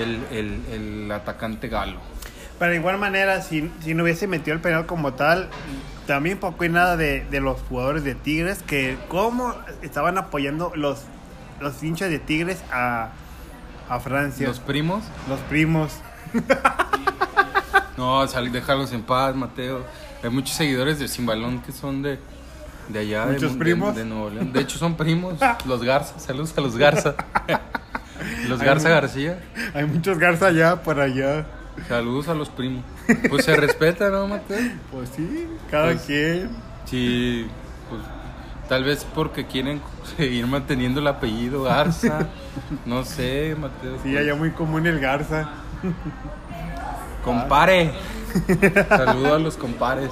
el, 0.00 0.20
el- 0.36 0.62
el 0.72 1.12
atacante 1.12 1.68
galo. 1.68 1.98
Pero 2.58 2.70
de 2.72 2.76
igual 2.78 2.98
manera, 2.98 3.42
si, 3.42 3.70
si 3.80 3.94
no 3.94 4.02
hubiese 4.02 4.26
metido 4.26 4.54
el 4.54 4.60
penal 4.60 4.86
como 4.86 5.14
tal, 5.14 5.48
también 6.08 6.38
poco 6.38 6.64
y 6.64 6.68
nada 6.70 6.96
de, 6.96 7.24
de 7.30 7.40
los 7.40 7.60
jugadores 7.68 8.02
de 8.02 8.14
Tigres, 8.16 8.62
que 8.66 8.98
cómo 9.08 9.54
estaban 9.82 10.18
apoyando 10.18 10.72
los, 10.74 11.02
los 11.60 11.80
hinchas 11.82 12.08
de 12.10 12.18
Tigres 12.18 12.58
a, 12.72 13.10
a 13.88 14.00
Francia. 14.00 14.46
Los 14.48 14.56
Los, 14.56 14.64
primos 14.66 15.04
primos. 15.48 15.92
No, 17.96 18.26
sal, 18.26 18.50
déjalos 18.52 18.92
en 18.92 19.02
paz, 19.02 19.34
Mateo. 19.34 19.84
Hay 20.22 20.30
muchos 20.30 20.56
seguidores 20.56 20.98
de 20.98 21.08
Simbalón 21.08 21.60
que 21.62 21.72
son 21.72 22.02
de, 22.02 22.18
de 22.88 22.98
allá. 22.98 23.26
de 23.26 23.34
¿Muchos 23.34 23.52
de- 23.52 23.58
primos? 23.58 23.94
De, 23.94 24.04
Nuevo 24.04 24.30
León. 24.30 24.52
De 24.52 24.60
hecho, 24.60 24.78
son 24.78 24.96
primos. 24.96 25.34
Los 25.66 25.82
Garza. 25.82 26.18
Saludos 26.18 26.54
a 26.56 26.60
los 26.60 26.76
Garza. 26.76 27.14
Los 28.48 28.60
Garza. 28.60 28.88
García. 28.88 29.38
Hay 29.74 29.84
muchos 29.84 30.18
Garza 30.18 30.46
allá, 30.46 30.82
por 30.82 30.98
allá. 31.00 31.46
Saludos 31.86 32.28
a 32.28 32.34
los 32.34 32.48
primos. 32.48 32.82
Pues 33.28 33.44
se 33.44 33.56
respeta, 33.56 34.10
¿no, 34.10 34.26
Mateo? 34.26 34.58
Pues 34.92 35.10
sí, 35.16 35.46
cada 35.70 35.86
Pues- 35.86 36.02
quien. 36.02 36.50
Sí, 36.84 37.46
pues 37.90 38.02
tal 38.68 38.84
vez 38.84 39.06
porque 39.14 39.46
quieren 39.46 39.80
seguir 40.16 40.46
manteniendo 40.46 41.00
el 41.00 41.06
apellido 41.06 41.62
Garza. 41.64 42.28
No 42.86 43.04
sé, 43.04 43.56
Mateo. 43.58 43.98
Sí, 44.02 44.16
allá 44.16 44.34
muy 44.34 44.50
común 44.50 44.86
el 44.86 44.98
Garza. 45.00 45.48
Compare. 47.24 47.92
Saludos 48.88 49.32
a 49.32 49.38
los 49.38 49.56
compares. 49.56 50.10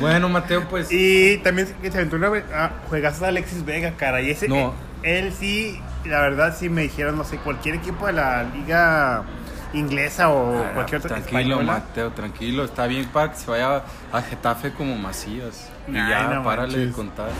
Bueno, 0.00 0.28
Mateo, 0.28 0.68
pues. 0.68 0.90
Y 0.90 1.38
también 1.38 1.68
se 1.82 1.88
aventó 1.96 2.16
una 2.16 2.30
ah, 2.52 2.70
juegazo 2.88 3.22
de 3.22 3.28
Alexis 3.28 3.64
Vega, 3.64 3.92
cara. 3.96 4.20
Y 4.20 4.30
ese, 4.30 4.48
No. 4.48 4.74
él 5.02 5.32
sí, 5.32 5.80
la 6.04 6.20
verdad, 6.20 6.56
si 6.56 6.68
me 6.68 6.82
dijeran, 6.82 7.16
no 7.16 7.24
sé, 7.24 7.36
cualquier 7.38 7.76
equipo 7.76 8.06
de 8.06 8.12
la 8.14 8.42
liga 8.44 9.22
inglesa 9.72 10.30
o 10.30 10.62
Ah, 10.62 10.70
cualquier 10.74 11.00
otra 11.00 11.16
tranquilo, 11.16 11.40
española. 11.40 11.72
Mateo, 11.72 12.10
tranquilo. 12.12 12.64
Está 12.64 12.86
bien 12.86 13.06
para 13.06 13.32
que 13.32 13.38
se 13.38 13.50
vaya 13.50 13.82
a 14.12 14.22
Getafe 14.22 14.72
como 14.72 14.96
Macías. 14.96 15.68
Y 15.86 15.96
Ay, 15.96 16.10
ya, 16.10 16.22
no 16.34 16.44
párale 16.44 16.86
de 16.86 16.92
contar. 16.92 17.30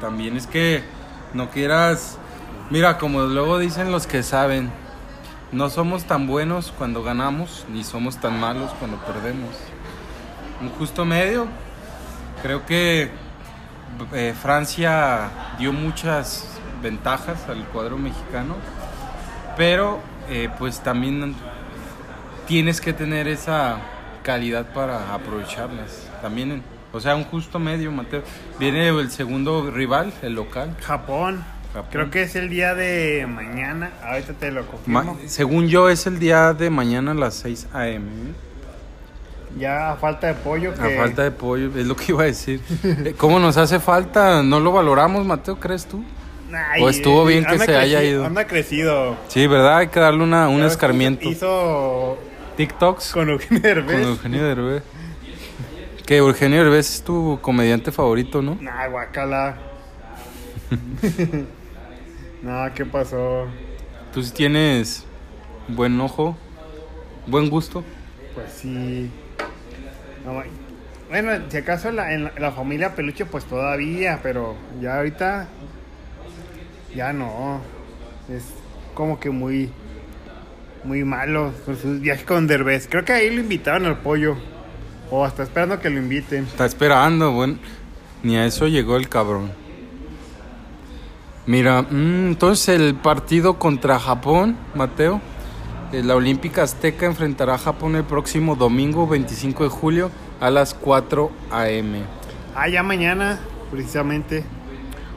También 0.00 0.36
es 0.36 0.46
que 0.46 0.82
no 1.34 1.50
quieras. 1.50 2.18
Mira, 2.70 2.98
como 2.98 3.22
luego 3.22 3.58
dicen 3.58 3.90
los 3.90 4.06
que 4.06 4.22
saben, 4.22 4.70
no 5.52 5.70
somos 5.70 6.04
tan 6.04 6.26
buenos 6.26 6.72
cuando 6.76 7.02
ganamos, 7.02 7.64
ni 7.70 7.82
somos 7.82 8.18
tan 8.18 8.38
malos 8.38 8.70
cuando 8.78 8.98
perdemos. 8.98 9.50
Un 10.60 10.70
justo 10.70 11.04
medio. 11.04 11.46
Creo 12.42 12.66
que 12.66 13.10
eh, 14.12 14.34
Francia 14.40 15.30
dio 15.58 15.72
muchas 15.72 16.46
ventajas 16.82 17.48
al 17.48 17.64
cuadro 17.66 17.96
mexicano, 17.98 18.54
pero 19.56 20.00
eh, 20.30 20.48
pues 20.58 20.80
también 20.80 21.34
tienes 22.46 22.80
que 22.80 22.92
tener 22.92 23.28
esa 23.28 23.76
calidad 24.22 24.72
para 24.72 25.14
aprovecharlas. 25.14 26.06
También, 26.22 26.52
en- 26.52 26.62
o 26.92 27.00
sea, 27.00 27.14
un 27.16 27.24
justo 27.24 27.58
medio, 27.58 27.92
Mateo. 27.92 28.22
Viene 28.58 28.88
el 28.88 29.10
segundo 29.10 29.70
rival, 29.70 30.12
el 30.22 30.34
local. 30.34 30.74
Japón. 30.82 31.44
Japón. 31.72 31.88
Creo 31.92 32.10
que 32.10 32.22
es 32.22 32.34
el 32.34 32.48
día 32.48 32.74
de 32.74 33.26
mañana. 33.28 33.90
Ahorita 34.02 34.32
te 34.32 34.50
lo 34.50 34.62
Ma- 34.86 35.02
confirmo. 35.04 35.18
según 35.26 35.68
yo, 35.68 35.90
es 35.90 36.06
el 36.06 36.18
día 36.18 36.54
de 36.54 36.70
mañana 36.70 37.10
a 37.10 37.14
las 37.14 37.34
6 37.34 37.66
a.m. 37.74 38.06
Ya 39.58 39.92
a 39.92 39.96
falta 39.96 40.28
de 40.28 40.34
pollo 40.34 40.72
A 40.72 40.74
que... 40.88 40.96
falta 40.96 41.22
de 41.24 41.30
pollo, 41.30 41.70
es 41.76 41.86
lo 41.86 41.96
que 41.96 42.06
iba 42.12 42.22
a 42.22 42.26
decir. 42.26 42.60
¿Cómo 43.18 43.38
nos 43.38 43.56
hace 43.56 43.80
falta? 43.80 44.42
¿No 44.42 44.60
lo 44.60 44.72
valoramos, 44.72 45.26
Mateo, 45.26 45.58
crees 45.60 45.86
tú? 45.86 46.02
Ay, 46.52 46.82
o 46.82 46.88
estuvo 46.88 47.24
bien 47.24 47.44
que 47.44 47.58
se 47.58 47.76
haya 47.76 48.02
ido. 48.02 48.24
Anda 48.24 48.46
crecido. 48.46 49.16
Sí, 49.28 49.46
¿verdad? 49.46 49.78
Hay 49.78 49.88
que 49.88 50.00
darle 50.00 50.22
una, 50.22 50.48
un 50.48 50.62
escarmiento. 50.62 51.28
Hizo 51.28 52.18
TikToks 52.56 53.12
con 53.12 53.28
Eugenio 53.30 53.60
Derbez. 53.62 53.96
con 54.00 54.02
Eugenio 54.08 54.44
Derbez. 54.44 54.82
Que 56.06 56.16
Eugenio 56.16 56.64
Derbez 56.64 56.88
es 56.94 57.02
tu 57.04 57.38
comediante 57.42 57.92
favorito, 57.92 58.40
¿no? 58.40 58.56
Nah, 58.60 58.86
guacala. 58.88 59.58
no, 62.42 62.72
¿qué 62.74 62.84
pasó? 62.86 63.46
Tú 64.12 64.22
sí 64.22 64.32
tienes 64.32 65.04
buen 65.68 66.00
ojo, 66.00 66.36
buen 67.26 67.50
gusto. 67.50 67.84
Pues 68.34 68.50
sí. 68.52 69.10
No, 70.24 70.42
bueno, 71.10 71.32
si 71.48 71.56
acaso 71.56 71.88
en 71.90 71.96
la, 71.96 72.12
en 72.14 72.24
la- 72.24 72.32
en 72.36 72.42
la 72.42 72.52
familia 72.52 72.94
peluche, 72.94 73.24
pues 73.26 73.44
todavía, 73.44 74.20
pero 74.22 74.56
ya 74.80 74.96
ahorita. 74.98 75.48
Ya 76.94 77.12
no. 77.12 77.60
Es 78.28 78.44
como 78.94 79.18
que 79.20 79.30
muy. 79.30 79.70
Muy 80.84 81.04
malo 81.04 81.52
con 81.66 81.76
sus 81.76 82.00
viajes 82.00 82.24
con 82.24 82.46
Derbez. 82.46 82.86
Creo 82.88 83.04
que 83.04 83.12
ahí 83.12 83.34
lo 83.34 83.40
invitaron 83.40 83.86
al 83.86 83.98
pollo. 83.98 84.36
O 85.10 85.24
hasta 85.24 85.42
esperando 85.42 85.80
que 85.80 85.90
lo 85.90 85.98
inviten. 85.98 86.44
Está 86.44 86.66
esperando, 86.66 87.32
bueno. 87.32 87.58
Ni 88.22 88.36
a 88.36 88.46
eso 88.46 88.68
llegó 88.68 88.96
el 88.96 89.08
cabrón. 89.08 89.50
Mira, 91.46 91.82
mm, 91.82 92.28
entonces 92.28 92.68
el 92.80 92.94
partido 92.94 93.58
contra 93.58 93.98
Japón, 93.98 94.56
Mateo. 94.74 95.20
eh, 95.92 96.02
La 96.02 96.14
Olímpica 96.14 96.62
Azteca 96.62 97.06
enfrentará 97.06 97.54
a 97.54 97.58
Japón 97.58 97.96
el 97.96 98.04
próximo 98.04 98.54
domingo 98.54 99.06
25 99.06 99.64
de 99.64 99.70
julio 99.70 100.10
a 100.40 100.50
las 100.50 100.74
4 100.74 101.30
a.m. 101.50 102.02
Ah, 102.54 102.68
ya 102.68 102.82
mañana, 102.82 103.40
precisamente. 103.70 104.44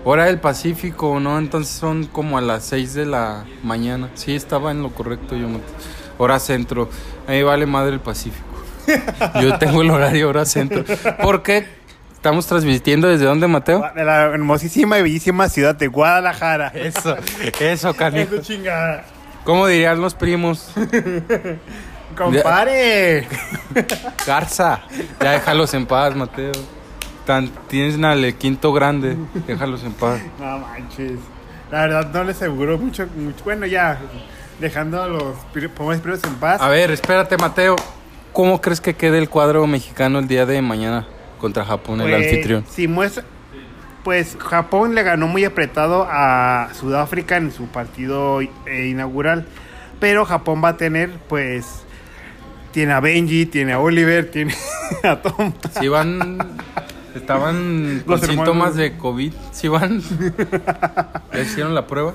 Hora 0.03 0.25
del 0.25 0.39
Pacífico, 0.39 1.19
¿no? 1.19 1.37
Entonces 1.37 1.73
son 1.73 2.05
como 2.05 2.37
a 2.37 2.41
las 2.41 2.63
6 2.65 2.93
de 2.95 3.05
la 3.05 3.45
mañana. 3.63 4.09
Sí, 4.15 4.35
estaba 4.35 4.71
en 4.71 4.81
lo 4.81 4.89
correcto 4.89 5.35
yo. 5.35 5.47
Mateo. 5.47 5.69
Hora 6.17 6.39
centro. 6.39 6.89
Ahí 7.27 7.43
vale 7.43 7.65
madre 7.65 7.93
el 7.93 7.99
Pacífico. 7.99 8.45
Yo 9.41 9.57
tengo 9.59 9.81
el 9.81 9.91
horario 9.91 10.29
hora 10.29 10.45
centro. 10.45 10.83
¿Por 11.21 11.43
qué? 11.43 11.67
Estamos 12.13 12.45
transmitiendo 12.45 13.07
desde 13.07 13.25
dónde, 13.25 13.47
Mateo? 13.47 13.83
De 13.95 14.03
la 14.03 14.23
hermosísima 14.23 14.99
y 14.99 15.01
bellísima 15.03 15.49
ciudad 15.49 15.75
de 15.75 15.87
Guadalajara. 15.87 16.67
Eso, 16.67 17.15
eso, 17.59 17.93
canijo. 17.95 18.35
Eso 18.35 18.43
chingada. 18.43 19.05
¿Cómo 19.43 19.65
dirían 19.67 19.99
los 19.99 20.13
primos? 20.13 20.71
Compare. 22.17 23.27
Garza, 24.27 24.81
ya 25.19 25.31
déjalos 25.31 25.73
en 25.73 25.85
paz, 25.85 26.15
Mateo. 26.15 26.51
Tan, 27.31 27.49
tienes 27.69 27.97
al 28.03 28.35
quinto 28.35 28.73
grande, 28.73 29.15
déjalos 29.47 29.85
en 29.85 29.93
paz. 29.93 30.19
No 30.37 30.59
manches. 30.59 31.13
La 31.71 31.83
verdad 31.83 32.11
no 32.13 32.25
les 32.25 32.35
aseguro 32.35 32.77
mucho, 32.77 33.07
mucho. 33.15 33.41
Bueno, 33.45 33.65
ya, 33.65 33.97
dejando 34.59 35.01
a 35.01 35.07
los 35.07 35.35
Pumas 35.73 36.01
Primeros 36.01 36.21
en 36.25 36.35
paz. 36.35 36.59
A 36.59 36.67
ver, 36.67 36.91
espérate, 36.91 37.37
Mateo. 37.37 37.77
¿Cómo 38.33 38.59
crees 38.59 38.81
que 38.81 38.95
quede 38.95 39.17
el 39.17 39.29
cuadro 39.29 39.65
mexicano 39.65 40.19
el 40.19 40.27
día 40.27 40.45
de 40.45 40.61
mañana 40.61 41.07
contra 41.39 41.63
Japón, 41.63 42.01
el 42.01 42.09
Pues, 42.09 42.25
anfitrión? 42.25 42.65
Si 42.69 42.89
muestra, 42.89 43.23
pues 44.03 44.35
Japón 44.37 44.93
le 44.93 45.03
ganó 45.03 45.27
muy 45.27 45.45
apretado 45.45 46.05
a 46.11 46.67
Sudáfrica 46.73 47.37
en 47.37 47.53
su 47.53 47.67
partido 47.67 48.41
eh, 48.41 48.87
inaugural, 48.89 49.45
pero 50.01 50.25
Japón 50.25 50.61
va 50.61 50.69
a 50.69 50.75
tener, 50.75 51.11
pues, 51.29 51.85
tiene 52.73 52.91
a 52.91 52.99
Benji, 52.99 53.45
tiene 53.45 53.71
a 53.71 53.79
Oliver, 53.79 54.29
tiene 54.31 54.53
a 55.03 55.21
Tom. 55.21 55.53
Si 55.79 55.87
van. 55.87 56.37
Estaban 57.21 58.01
con 58.05 58.11
Los 58.11 58.23
hermanos. 58.23 58.45
síntomas 58.45 58.75
de 58.75 58.97
COVID. 58.97 59.33
Si 59.51 59.67
van. 59.67 60.01
¿Ya 61.33 61.39
hicieron 61.41 61.73
la 61.75 61.87
prueba? 61.87 62.13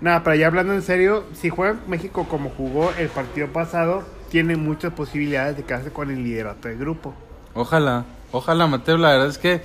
Nada, 0.00 0.22
pero 0.22 0.36
ya 0.36 0.46
hablando 0.46 0.72
en 0.74 0.82
serio, 0.82 1.24
si 1.34 1.48
juega 1.48 1.76
México 1.88 2.26
como 2.28 2.50
jugó 2.50 2.92
el 2.98 3.08
partido 3.08 3.48
pasado, 3.48 4.04
tiene 4.30 4.56
muchas 4.56 4.92
posibilidades 4.92 5.56
de 5.56 5.64
quedarse 5.64 5.90
con 5.90 6.10
el 6.10 6.22
liderato 6.22 6.68
del 6.68 6.78
grupo. 6.78 7.14
Ojalá, 7.54 8.04
ojalá, 8.32 8.66
Mateo. 8.66 8.98
La 8.98 9.10
verdad 9.12 9.28
es 9.28 9.38
que. 9.38 9.62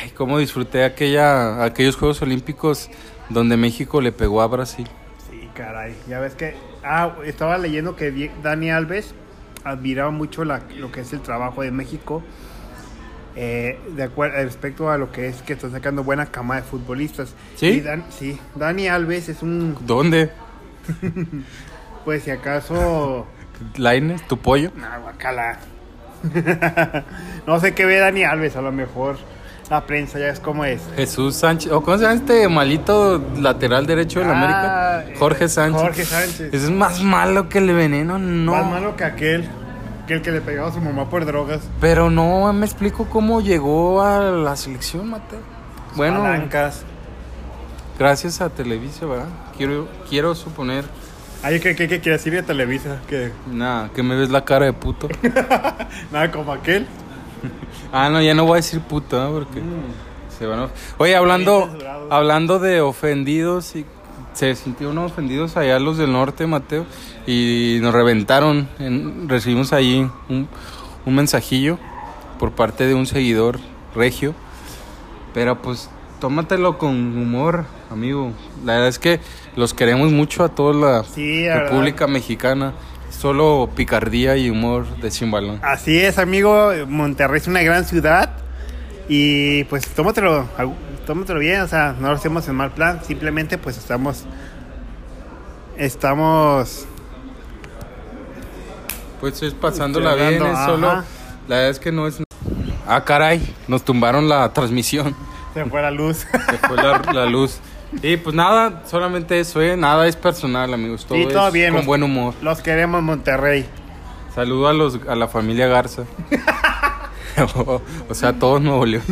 Ay, 0.00 0.10
cómo 0.10 0.38
disfruté 0.38 0.84
aquella, 0.84 1.64
aquellos 1.64 1.96
Juegos 1.96 2.22
Olímpicos 2.22 2.88
donde 3.30 3.56
México 3.56 4.00
le 4.00 4.12
pegó 4.12 4.40
a 4.40 4.46
Brasil. 4.46 4.86
Sí, 5.28 5.48
caray. 5.54 5.96
Ya 6.08 6.20
ves 6.20 6.34
que. 6.34 6.54
Ah, 6.84 7.16
estaba 7.24 7.58
leyendo 7.58 7.96
que 7.96 8.30
Dani 8.42 8.70
Alves 8.70 9.14
admiraba 9.64 10.10
mucho 10.12 10.44
la- 10.44 10.62
lo 10.78 10.92
que 10.92 11.00
es 11.00 11.12
el 11.12 11.20
trabajo 11.20 11.62
de 11.62 11.72
México. 11.72 12.22
Eh, 13.36 13.78
de 13.96 14.02
acuerdo 14.02 14.36
respecto 14.36 14.90
a 14.90 14.98
lo 14.98 15.10
que 15.12 15.28
es 15.28 15.42
que 15.42 15.54
están 15.54 15.72
sacando 15.72 16.02
buena 16.04 16.26
cama 16.26 16.56
de 16.56 16.62
futbolistas. 16.62 17.34
¿Sí? 17.56 17.66
Y 17.66 17.80
Dan- 17.80 18.04
sí, 18.10 18.38
Dani 18.54 18.88
Alves 18.88 19.28
es 19.28 19.42
un. 19.42 19.76
¿Dónde? 19.86 20.30
Pues 22.04 22.24
si 22.24 22.30
acaso. 22.32 23.26
Laines, 23.76 24.26
tu 24.26 24.36
pollo. 24.36 24.72
Nah, 24.76 24.98
guacala. 24.98 25.58
no 27.46 27.60
sé 27.60 27.74
qué 27.74 27.84
ve 27.84 27.98
Dani 27.98 28.24
Alves, 28.24 28.56
a 28.56 28.62
lo 28.62 28.72
mejor. 28.72 29.16
La 29.70 29.86
prensa 29.86 30.18
ya 30.18 30.28
es 30.28 30.40
como 30.40 30.64
es. 30.64 30.82
Jesús 30.96 31.36
Sánchez. 31.36 31.72
¿O 31.72 31.80
cómo 31.82 31.96
se 31.96 32.02
llama 32.02 32.16
este 32.16 32.48
malito 32.48 33.24
lateral 33.40 33.86
derecho 33.86 34.18
de 34.20 34.26
la 34.26 34.32
Ah, 34.32 34.36
América? 34.98 35.18
Jorge 35.18 35.48
Sánchez. 35.48 35.80
Jorge 35.80 36.04
Sánchez. 36.04 36.40
Ese 36.52 36.56
es 36.66 36.70
más 36.70 37.00
malo 37.02 37.48
que 37.48 37.58
el 37.58 37.72
veneno, 37.72 38.18
no. 38.18 38.52
Más 38.52 38.66
malo 38.66 38.96
que 38.96 39.04
aquel. 39.04 39.48
Que 40.06 40.14
el 40.14 40.22
que 40.22 40.32
le 40.32 40.40
pegaba 40.40 40.68
a 40.68 40.72
su 40.72 40.80
mamá 40.80 41.08
por 41.08 41.24
drogas. 41.24 41.60
Pero 41.80 42.10
no 42.10 42.52
me 42.52 42.66
explico 42.66 43.06
cómo 43.06 43.40
llegó 43.40 44.02
a 44.02 44.20
la 44.20 44.56
selección, 44.56 45.08
Mateo. 45.10 45.40
Bueno, 45.94 46.22
Palancas. 46.22 46.84
gracias 47.98 48.40
a 48.40 48.50
Televisa, 48.50 49.06
¿verdad? 49.06 49.28
Quiero, 49.56 49.88
quiero 50.08 50.34
suponer, 50.34 50.84
Ay, 51.44 51.58
¿qué, 51.58 51.74
qué, 51.74 51.88
qué 51.88 52.00
quiere 52.00 52.18
decir 52.18 52.32
de 52.32 52.42
Televisa? 52.44 53.00
Que 53.08 53.32
nada, 53.50 53.90
que 53.92 54.02
me 54.04 54.14
ves 54.14 54.30
la 54.30 54.44
cara 54.44 54.64
de 54.66 54.72
puto. 54.72 55.08
nada 56.12 56.30
como 56.30 56.52
aquel. 56.52 56.86
Ah, 57.94 58.08
no, 58.08 58.22
ya 58.22 58.32
no 58.32 58.44
voy 58.46 58.54
a 58.54 58.56
decir 58.56 58.80
puto, 58.80 59.22
¿no? 59.22 59.32
Porque 59.32 59.60
se 60.38 60.46
van 60.46 60.60
a... 60.60 60.68
Oye, 60.96 61.14
hablando, 61.14 61.68
hablando 62.08 62.58
de 62.58 62.80
ofendidos, 62.80 63.76
y 63.76 63.84
se 64.34 64.54
sintieron 64.54 64.98
ofendidos 64.98 65.56
allá 65.56 65.78
los 65.78 65.98
del 65.98 66.12
norte, 66.12 66.46
Mateo, 66.46 66.86
y 67.26 67.78
nos 67.82 67.94
reventaron. 67.94 68.68
En- 68.78 69.28
recibimos 69.28 69.72
ahí 69.72 70.08
un, 70.28 70.48
un 71.06 71.14
mensajillo 71.14 71.78
por 72.38 72.52
parte 72.52 72.86
de 72.86 72.94
un 72.94 73.06
seguidor 73.06 73.58
regio. 73.94 74.34
Pero 75.34 75.60
pues, 75.62 75.88
tómatelo 76.20 76.78
con 76.78 76.90
humor, 76.90 77.64
amigo. 77.90 78.32
La 78.64 78.74
verdad 78.74 78.88
es 78.88 78.98
que 78.98 79.20
los 79.56 79.74
queremos 79.74 80.12
mucho 80.12 80.44
a 80.44 80.48
toda 80.48 80.74
la 80.74 81.04
Sí, 81.04 81.48
República 81.48 82.06
Mexicana. 82.06 82.72
Solo 83.10 83.68
picardía 83.76 84.36
y 84.36 84.50
humor 84.50 84.86
de 84.96 85.10
sin 85.10 85.30
balón. 85.30 85.60
Así 85.62 85.98
es, 85.98 86.18
amigo. 86.18 86.72
Monterrey 86.88 87.40
es 87.40 87.46
una 87.46 87.62
gran 87.62 87.84
ciudad. 87.84 88.30
Y 89.08 89.64
pues 89.64 89.86
tómatelo, 89.88 90.46
tómatelo 91.04 91.38
bien. 91.40 91.60
O 91.62 91.68
sea, 91.68 91.94
no 91.98 92.08
lo 92.08 92.14
hacemos 92.14 92.46
en 92.48 92.54
mal 92.56 92.70
plan. 92.72 93.00
Simplemente 93.04 93.58
pues 93.58 93.76
estamos... 93.78 94.24
Estamos... 95.76 96.86
Pues 99.20 99.42
es 99.42 99.54
pasándola 99.54 100.14
bien, 100.14 100.44
es 100.44 100.58
solo. 100.66 100.90
ajá. 100.90 101.04
La 101.48 101.56
verdad 101.56 101.70
es 101.70 101.78
que 101.78 101.92
no 101.92 102.06
es. 102.08 102.20
Ah, 102.88 103.04
caray, 103.04 103.54
nos 103.68 103.84
tumbaron 103.84 104.28
la 104.28 104.52
transmisión. 104.52 105.14
Se 105.54 105.64
fue 105.64 105.80
la 105.82 105.90
luz. 105.92 106.26
Se 106.50 106.58
fue 106.58 106.76
la, 106.76 106.98
la 107.12 107.26
luz. 107.26 107.58
Y 108.02 108.16
pues 108.16 108.34
nada, 108.34 108.82
solamente 108.86 109.38
eso, 109.38 109.60
¿eh? 109.60 109.76
Nada 109.76 110.06
es 110.08 110.16
personal, 110.16 110.72
amigos. 110.74 111.04
Todo 111.06 111.18
Sí, 111.18 111.28
todo 111.32 111.46
es 111.48 111.52
bien, 111.52 111.68
con 111.70 111.76
los- 111.78 111.86
buen 111.86 112.02
humor. 112.02 112.34
Los 112.42 112.60
queremos 112.62 113.02
Monterrey. 113.02 113.66
Saludo 114.34 114.66
a, 114.68 114.72
los, 114.72 114.98
a 115.08 115.14
la 115.14 115.28
familia 115.28 115.68
Garza. 115.68 116.02
o, 117.56 117.80
o 118.08 118.14
sea, 118.14 118.32
todos 118.32 118.60
Nuevo 118.60 118.84
León. 118.86 119.02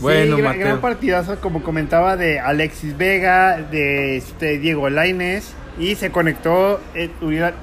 Bueno, 0.00 0.36
sí, 0.36 0.42
gran, 0.42 0.58
gran 0.58 0.68
Mateo. 0.76 0.80
partidazo, 0.80 1.40
como 1.40 1.62
comentaba, 1.62 2.16
de 2.16 2.40
Alexis 2.40 2.96
Vega, 2.96 3.58
de 3.58 4.16
este 4.16 4.58
Diego 4.58 4.88
Laines. 4.90 5.52
Y 5.78 5.94
se 5.94 6.10
conectó 6.10 6.80
eh, 6.94 7.10
Uriel, 7.22 7.54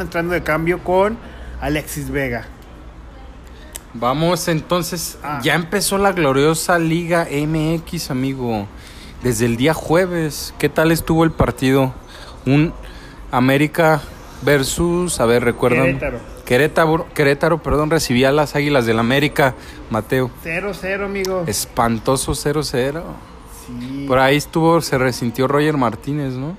entrando 0.00 0.34
de 0.34 0.42
cambio 0.42 0.80
con 0.84 1.16
Alexis 1.60 2.10
Vega. 2.10 2.46
Vamos 3.94 4.48
entonces, 4.48 5.18
Ah. 5.22 5.40
ya 5.42 5.54
empezó 5.54 5.96
la 5.96 6.12
gloriosa 6.12 6.78
Liga 6.78 7.26
MX, 7.30 8.10
amigo. 8.10 8.66
Desde 9.22 9.46
el 9.46 9.56
día 9.56 9.72
jueves, 9.72 10.52
¿qué 10.58 10.68
tal 10.68 10.92
estuvo 10.92 11.24
el 11.24 11.30
partido? 11.30 11.94
Un 12.44 12.74
América 13.32 14.02
versus, 14.42 15.18
a 15.20 15.24
ver, 15.26 15.44
recuerdan. 15.44 15.84
Querétaro. 15.98 16.18
Querétaro, 16.44 17.06
Querétaro, 17.14 17.62
perdón, 17.62 17.90
recibía 17.90 18.28
a 18.28 18.32
las 18.32 18.54
Águilas 18.54 18.84
del 18.86 18.98
América, 18.98 19.54
Mateo. 19.90 20.30
0-0, 20.44 21.04
amigo. 21.04 21.44
Espantoso 21.46 22.32
0-0. 22.32 23.02
Sí, 23.66 24.04
Por 24.06 24.18
ahí 24.18 24.36
estuvo, 24.36 24.80
se 24.80 24.96
resintió 24.98 25.48
Roger 25.48 25.76
Martínez, 25.76 26.34
¿no? 26.34 26.56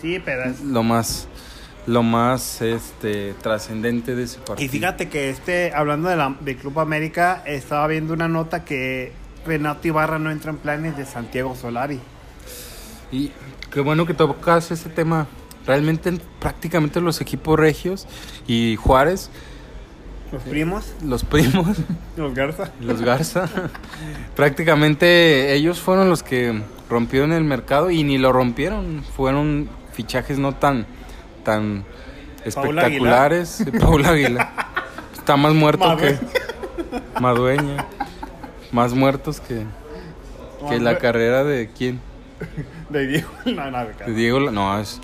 sí, 0.00 0.20
pero 0.24 0.44
es- 0.44 0.60
Lo 0.60 0.82
más, 0.82 1.28
lo 1.86 2.02
más, 2.02 2.60
este, 2.60 3.34
trascendente 3.40 4.14
de 4.14 4.24
ese 4.24 4.38
partido. 4.38 4.64
Y 4.64 4.68
fíjate 4.68 5.08
que 5.08 5.30
este, 5.30 5.72
hablando 5.74 6.08
de 6.08 6.16
la, 6.16 6.36
de 6.40 6.56
Club 6.56 6.80
América, 6.80 7.42
estaba 7.46 7.86
viendo 7.86 8.12
una 8.12 8.28
nota 8.28 8.64
que 8.64 9.12
Renato 9.46 9.86
Ibarra 9.88 10.18
no 10.18 10.30
entra 10.30 10.50
en 10.50 10.56
planes 10.58 10.96
de 10.96 11.06
Santiago 11.06 11.54
Solari. 11.56 12.00
Y 13.12 13.30
qué 13.70 13.80
bueno 13.80 14.06
que 14.06 14.14
tocas 14.14 14.70
ese 14.70 14.88
tema. 14.88 15.26
Realmente 15.66 16.08
en 16.08 16.20
prácticamente 16.40 17.00
los 17.00 17.20
equipos 17.20 17.58
regios 17.58 18.08
y 18.48 18.74
Juárez, 18.76 19.30
Los 20.32 20.42
primos, 20.44 20.92
los 21.04 21.24
primos, 21.24 21.76
los 22.16 22.34
Garza. 22.34 22.70
los 22.80 23.02
Garza, 23.02 23.48
prácticamente 24.34 25.52
ellos 25.54 25.78
fueron 25.80 26.08
los 26.08 26.22
que 26.22 26.62
rompieron 26.88 27.32
el 27.32 27.44
mercado 27.44 27.90
y 27.90 28.02
ni 28.02 28.18
lo 28.18 28.32
rompieron. 28.32 29.02
Fueron 29.16 29.68
fichajes 29.92 30.38
no 30.38 30.54
tan, 30.54 30.86
tan 31.44 31.84
espectaculares. 32.44 33.64
Paula 33.80 34.08
Aguilar. 34.10 34.48
Está 35.12 35.36
más 35.36 35.54
muerto 35.54 35.84
Madue- 35.84 36.18
que 36.18 37.20
Madueña. 37.20 37.86
Más 38.72 38.94
muertos 38.94 39.38
que, 39.40 39.64
que 40.68 40.80
la 40.80 40.98
carrera 40.98 41.44
de 41.44 41.70
quién. 41.76 42.00
De 42.88 43.06
Diego. 43.06 43.28
No, 43.44 43.70
no, 43.70 43.86
de 43.86 43.92
Te 43.94 44.10
digo, 44.12 44.40
no, 44.50 44.80
es, 44.80 44.98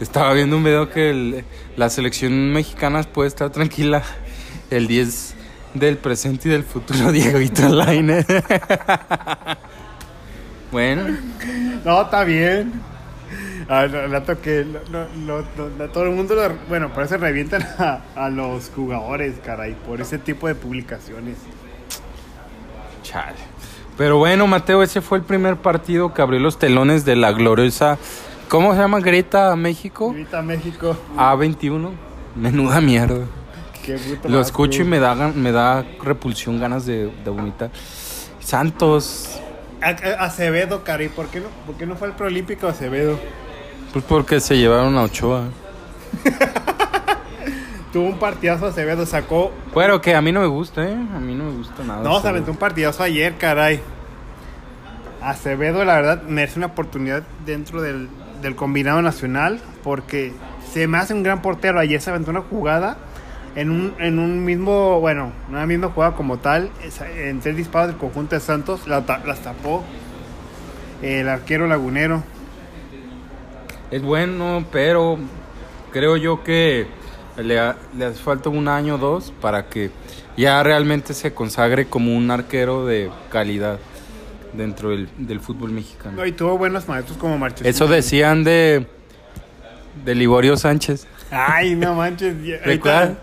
estaba 0.00 0.32
viendo 0.34 0.56
un 0.58 0.64
video 0.64 0.90
que 0.90 1.10
el- 1.10 1.44
la 1.76 1.88
selección 1.90 2.52
mexicana 2.52 3.02
puede 3.02 3.28
estar 3.28 3.50
tranquila 3.50 4.02
el 4.70 4.86
10 4.86 5.34
del 5.74 5.96
presente 5.98 6.48
y 6.48 6.52
del 6.52 6.64
futuro 6.64 7.10
Diego 7.12 7.38
Lainez. 7.70 8.26
bueno, 10.72 11.16
No, 11.84 12.02
está 12.02 12.24
bien. 12.24 12.72
Al 13.68 14.10
rato 14.10 14.40
que 14.42 14.66
todo 15.92 16.04
el 16.04 16.10
mundo, 16.10 16.34
lo- 16.34 16.54
bueno, 16.68 16.92
por 16.92 17.04
eso 17.04 17.16
revientan 17.16 17.62
a, 17.78 18.00
a 18.14 18.28
los 18.28 18.70
jugadores, 18.74 19.36
caray, 19.44 19.74
por 19.86 20.00
ese 20.00 20.18
tipo 20.18 20.46
de 20.48 20.54
publicaciones. 20.54 21.36
chale. 23.02 23.36
Pero 23.96 24.18
bueno, 24.18 24.46
Mateo, 24.46 24.82
ese 24.82 25.00
fue 25.00 25.18
el 25.18 25.24
primer 25.24 25.56
partido 25.56 26.12
que 26.12 26.20
abrió 26.20 26.40
los 26.40 26.58
telones 26.58 27.04
de 27.04 27.14
la 27.16 27.32
gloriosa, 27.32 27.96
¿cómo 28.48 28.72
se 28.74 28.80
llama? 28.80 28.98
Greta 29.00 29.54
México 29.56 30.06
Ahorita 30.08 30.42
México, 30.42 30.96
A21. 31.16 31.90
Menuda 32.34 32.80
mierda. 32.80 33.24
Qué 33.84 33.94
puto 33.98 34.28
Lo 34.28 34.40
escucho 34.40 34.82
y 34.82 34.84
me 34.84 34.98
da, 34.98 35.14
gan- 35.14 35.34
me 35.34 35.52
da 35.52 35.84
repulsión, 36.02 36.58
ganas 36.60 36.86
de, 36.86 37.10
de 37.24 37.30
vomitar. 37.30 37.70
Santos, 38.40 39.40
A- 39.80 39.88
a- 39.88 40.24
Acevedo, 40.24 40.82
caray, 40.84 41.08
¿por 41.08 41.26
qué 41.28 41.40
no, 41.40 41.46
por 41.66 41.76
qué 41.76 41.86
no 41.86 41.96
fue 41.96 42.08
el 42.08 42.14
Prolímpico 42.14 42.66
Acevedo? 42.68 43.18
Pues 43.92 44.04
porque 44.04 44.40
se 44.40 44.56
llevaron 44.56 44.96
a 44.98 45.02
Ochoa. 45.02 45.44
Tuvo 47.92 48.08
un 48.08 48.18
partidazo 48.18 48.66
Acevedo, 48.66 49.06
sacó. 49.06 49.52
Bueno, 49.72 50.00
que 50.00 50.14
a 50.16 50.20
mí 50.20 50.32
no 50.32 50.40
me 50.40 50.48
gusta, 50.48 50.82
¿eh? 50.84 50.92
A 51.14 51.20
mí 51.20 51.34
no 51.34 51.44
me 51.44 51.52
gusta 51.58 51.84
nada. 51.84 52.02
No, 52.02 52.20
se 52.20 52.28
aventó 52.28 52.50
un 52.50 52.56
partidazo 52.56 53.02
ayer, 53.04 53.36
caray. 53.38 53.80
Acevedo, 55.22 55.84
la 55.84 55.94
verdad, 55.94 56.22
merece 56.24 56.58
una 56.58 56.66
oportunidad 56.66 57.22
dentro 57.46 57.80
del, 57.80 58.08
del 58.42 58.56
combinado 58.56 59.00
nacional 59.00 59.60
porque 59.84 60.32
se 60.72 60.86
me 60.88 60.98
hace 60.98 61.14
un 61.14 61.22
gran 61.22 61.40
portero. 61.40 61.78
Ayer 61.78 62.00
se 62.00 62.10
aventó 62.10 62.30
una 62.32 62.40
jugada 62.42 62.96
en 63.56 63.70
un, 63.70 63.94
en 63.98 64.18
un 64.18 64.44
mismo, 64.44 65.00
bueno, 65.00 65.32
una 65.48 65.66
misma 65.66 65.88
jugada 65.88 66.14
como 66.14 66.38
tal, 66.38 66.70
en 67.16 67.40
tres 67.40 67.56
disparos 67.56 67.88
del 67.88 67.96
conjunto 67.96 68.34
de 68.34 68.40
Santos, 68.40 68.86
la 68.86 69.04
las 69.26 69.40
tapó 69.40 69.84
el 71.02 71.28
arquero 71.28 71.66
lagunero. 71.66 72.22
Es 73.90 74.02
bueno, 74.02 74.64
pero 74.72 75.18
creo 75.92 76.16
yo 76.16 76.42
que 76.42 76.86
le, 77.36 77.54
le 77.96 78.04
hace 78.04 78.22
falta 78.22 78.48
un 78.48 78.68
año 78.68 78.96
o 78.96 78.98
dos 78.98 79.32
para 79.40 79.68
que 79.68 79.90
ya 80.36 80.62
realmente 80.62 81.14
se 81.14 81.32
consagre 81.32 81.86
como 81.86 82.16
un 82.16 82.30
arquero 82.30 82.86
de 82.86 83.10
calidad 83.30 83.78
dentro 84.52 84.90
del, 84.90 85.08
del 85.18 85.40
fútbol 85.40 85.70
mexicano. 85.70 86.16
No, 86.16 86.26
y 86.26 86.32
tuvo 86.32 86.58
buenos 86.58 86.88
maestros 86.88 87.18
como 87.18 87.38
Marchesín. 87.38 87.66
Eso 87.66 87.86
decían 87.86 88.42
de, 88.42 88.86
de 90.04 90.14
Liborio 90.14 90.56
Sánchez. 90.56 91.06
Ay, 91.30 91.74
no 91.74 91.94
manches. 91.94 92.34
¿Recuerdas? 92.64 93.18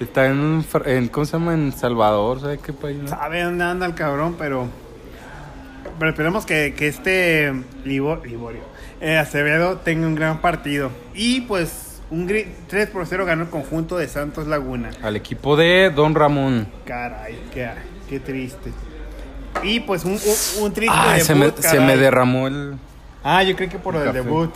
Está 0.00 0.26
en, 0.26 0.38
un 0.38 0.66
en, 0.86 1.08
¿cómo 1.08 1.24
se 1.24 1.32
llama? 1.38 1.54
En 1.54 1.72
Salvador, 1.72 2.40
¿sabes 2.40 2.60
qué 2.60 2.72
país? 2.72 2.98
no? 2.98 3.08
Sabe 3.08 3.42
dónde 3.42 3.64
anda 3.64 3.86
el 3.86 3.94
cabrón, 3.94 4.34
pero. 4.38 4.66
Pero 5.98 6.10
esperemos 6.10 6.44
que, 6.44 6.74
que 6.76 6.88
este 6.88 7.52
Libo- 7.84 8.20
Liborio 8.24 8.62
eh, 9.00 9.16
Acevedo 9.16 9.76
tenga 9.78 10.06
un 10.08 10.16
gran 10.16 10.40
partido. 10.40 10.90
Y 11.14 11.42
pues, 11.42 12.00
un 12.10 12.28
gri- 12.28 12.48
3 12.66 12.90
por 12.90 13.06
0 13.06 13.24
ganó 13.24 13.42
el 13.44 13.48
conjunto 13.50 13.96
de 13.96 14.08
Santos 14.08 14.48
Laguna. 14.48 14.90
Al 15.02 15.14
equipo 15.14 15.56
de 15.56 15.90
Don 15.94 16.14
Ramón. 16.16 16.66
Caray, 16.84 17.38
qué, 17.52 17.68
qué 18.08 18.18
triste. 18.18 18.72
Y 19.62 19.80
pues, 19.80 20.04
un, 20.04 20.12
un, 20.14 20.64
un 20.64 20.72
triste 20.72 20.96
Ah, 20.98 21.12
debut. 21.12 21.24
se 21.26 21.34
me, 21.36 21.52
se 21.62 21.80
me 21.80 21.96
derramó 21.96 22.48
el... 22.48 22.74
Ah, 23.22 23.42
yo 23.44 23.54
creo 23.54 23.68
que 23.70 23.78
por 23.78 23.94
el 23.94 24.04
Café. 24.04 24.18
debut. 24.22 24.50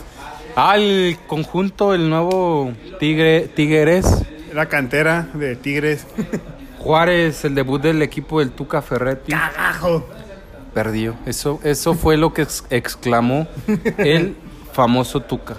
Ah, 0.57 0.75
el 0.75 1.17
conjunto, 1.27 1.93
el 1.93 2.09
nuevo 2.09 2.73
Tigre, 2.99 3.47
Tigres. 3.55 4.25
La 4.53 4.67
cantera 4.67 5.27
de 5.33 5.55
Tigres. 5.55 6.05
Juárez, 6.79 7.43
el 7.45 7.55
debut 7.55 7.81
del 7.81 8.01
equipo 8.01 8.39
del 8.39 8.51
Tuca 8.51 8.81
Ferretti. 8.81 9.31
¡Cagajo! 9.31 10.07
Perdió. 10.73 11.15
Eso, 11.25 11.59
eso 11.63 11.93
fue 11.93 12.15
lo 12.17 12.33
que 12.33 12.43
ex- 12.43 12.63
exclamó 12.69 13.47
el 13.97 14.35
famoso 14.71 15.21
Tuca. 15.21 15.55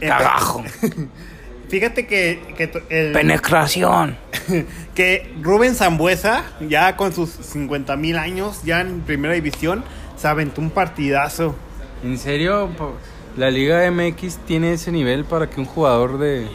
Cagajo. 0.00 0.62
Fíjate 1.68 2.06
que, 2.06 2.40
que 2.56 2.66
to- 2.68 2.82
el, 2.90 3.12
Penetración. 3.12 4.16
que 4.94 5.34
Rubén 5.42 5.74
Zambuesa, 5.74 6.44
ya 6.68 6.96
con 6.96 7.12
sus 7.12 7.30
50 7.30 7.96
mil 7.96 8.16
años, 8.18 8.62
ya 8.64 8.80
en 8.80 9.00
primera 9.00 9.34
división, 9.34 9.82
se 10.16 10.28
aventó 10.28 10.60
un 10.60 10.70
partidazo. 10.70 11.56
¿En 12.04 12.18
serio? 12.18 12.68
Po- 12.76 12.94
La 13.36 13.50
Liga 13.50 13.90
MX 13.90 14.38
tiene 14.46 14.74
ese 14.74 14.92
nivel 14.92 15.24
para 15.24 15.48
que 15.50 15.58
un 15.58 15.66
jugador 15.66 16.18
de, 16.18 16.46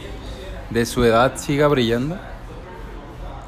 de 0.70 0.86
su 0.86 1.04
edad 1.04 1.36
siga 1.36 1.68
brillando. 1.68 2.18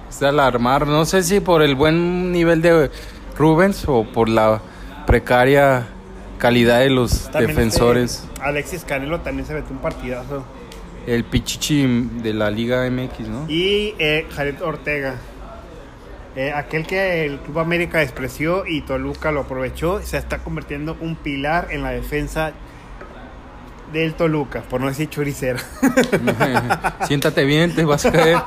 Es 0.09 0.21
de 0.21 0.29
alarmar. 0.29 0.87
No 0.87 1.05
sé 1.05 1.23
si 1.23 1.41
por 1.41 1.63
el 1.63 1.75
buen 1.75 2.33
nivel 2.33 2.61
de 2.63 2.91
Rubens 3.37 3.85
o 3.89 4.05
por 4.05 4.29
la 4.29 4.61
precaria 5.07 5.87
calidad 6.39 6.81
de 6.81 6.91
los 6.91 7.31
También 7.31 7.49
defensores. 7.57 8.25
este 8.25 8.43
Alexis 8.43 8.85
Canelo 8.85 9.21
también 9.21 9.47
se 9.47 9.53
aventó 9.53 9.73
un 9.73 9.79
partidazo. 9.81 10.45
El 11.07 11.25
pichichi 11.25 11.87
de 12.23 12.33
la 12.35 12.51
Liga 12.51 12.89
MX, 12.89 13.29
¿no? 13.29 13.45
Y 13.49 13.95
eh, 13.99 14.27
Jared 14.35 14.61
Ortega. 14.63 15.17
eh, 16.37 16.53
aquel 16.55 16.87
que 16.87 17.27
el 17.27 17.39
Club 17.39 17.59
América 17.59 17.99
despreció 17.99 18.67
y 18.67 18.83
Toluca 18.83 19.33
lo 19.33 19.41
aprovechó, 19.41 20.01
se 20.03 20.17
está 20.17 20.39
convirtiendo 20.39 20.97
un 21.01 21.17
pilar 21.17 21.69
en 21.71 21.83
la 21.83 21.91
defensa 21.91 22.53
del 23.93 24.15
Toluca, 24.15 24.63
por 24.63 24.81
no 24.81 24.89
decir 24.89 25.09
choricera. 25.09 25.61
Siéntate 27.07 27.45
bien, 27.45 27.75
te 27.75 27.85
vas 27.85 28.07
a 28.07 28.13
caer. 28.13 28.39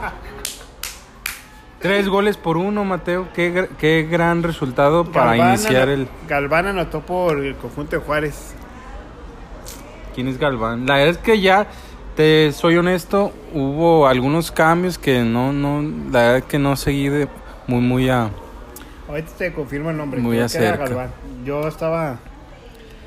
Tres 1.79 2.07
goles 2.07 2.37
por 2.37 2.57
uno, 2.57 2.83
Mateo. 2.83 3.27
Qué, 3.33 3.69
qué 3.77 4.07
gran 4.09 4.41
resultado 4.41 5.05
para 5.05 5.31
Galván 5.31 5.49
iniciar 5.49 5.89
el... 5.89 6.07
Galván 6.27 6.67
anotó 6.67 7.01
por 7.01 7.37
el 7.37 7.55
conjunto 7.55 7.97
de 7.97 8.01
Juárez. 8.01 8.55
¿Quién 10.15 10.27
es 10.27 10.39
Galván? 10.39 10.85
La 10.87 10.95
verdad 10.95 11.11
es 11.11 11.17
que 11.19 11.39
ya, 11.39 11.67
te 12.15 12.51
soy 12.53 12.77
honesto, 12.77 13.33
hubo 13.53 14.07
algunos 14.07 14.51
cambios 14.51 14.97
que 14.97 15.23
no, 15.23 15.53
no, 15.53 15.81
la 16.11 16.19
verdad 16.19 16.37
es 16.37 16.43
que 16.45 16.57
no 16.57 16.75
seguí 16.75 17.09
de 17.09 17.27
muy, 17.67 17.81
muy 17.81 18.09
a... 18.09 18.31
Ahorita 19.07 19.31
te 19.37 19.53
confirmo 19.53 19.91
el 19.91 19.97
nombre. 19.97 20.19
Muy 20.19 20.39
acerca. 20.39 20.85
Galván. 20.85 21.09
Yo 21.45 21.67
estaba. 21.67 22.17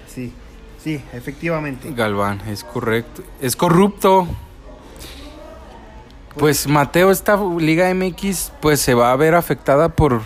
Sí, 0.07 0.33
sí, 0.89 1.03
efectivamente. 1.13 1.93
Galván, 1.93 2.41
es 2.49 2.65
correcto. 2.65 3.23
Es 3.41 3.57
corrupto. 3.57 4.27
Pues 6.39 6.67
Mateo, 6.69 7.11
esta 7.11 7.37
Liga 7.59 7.93
MX 7.93 8.53
pues 8.61 8.81
se 8.81 8.95
va 8.95 9.13
a 9.13 9.17
ver 9.17 9.35
afectada 9.35 9.89
por, 9.91 10.23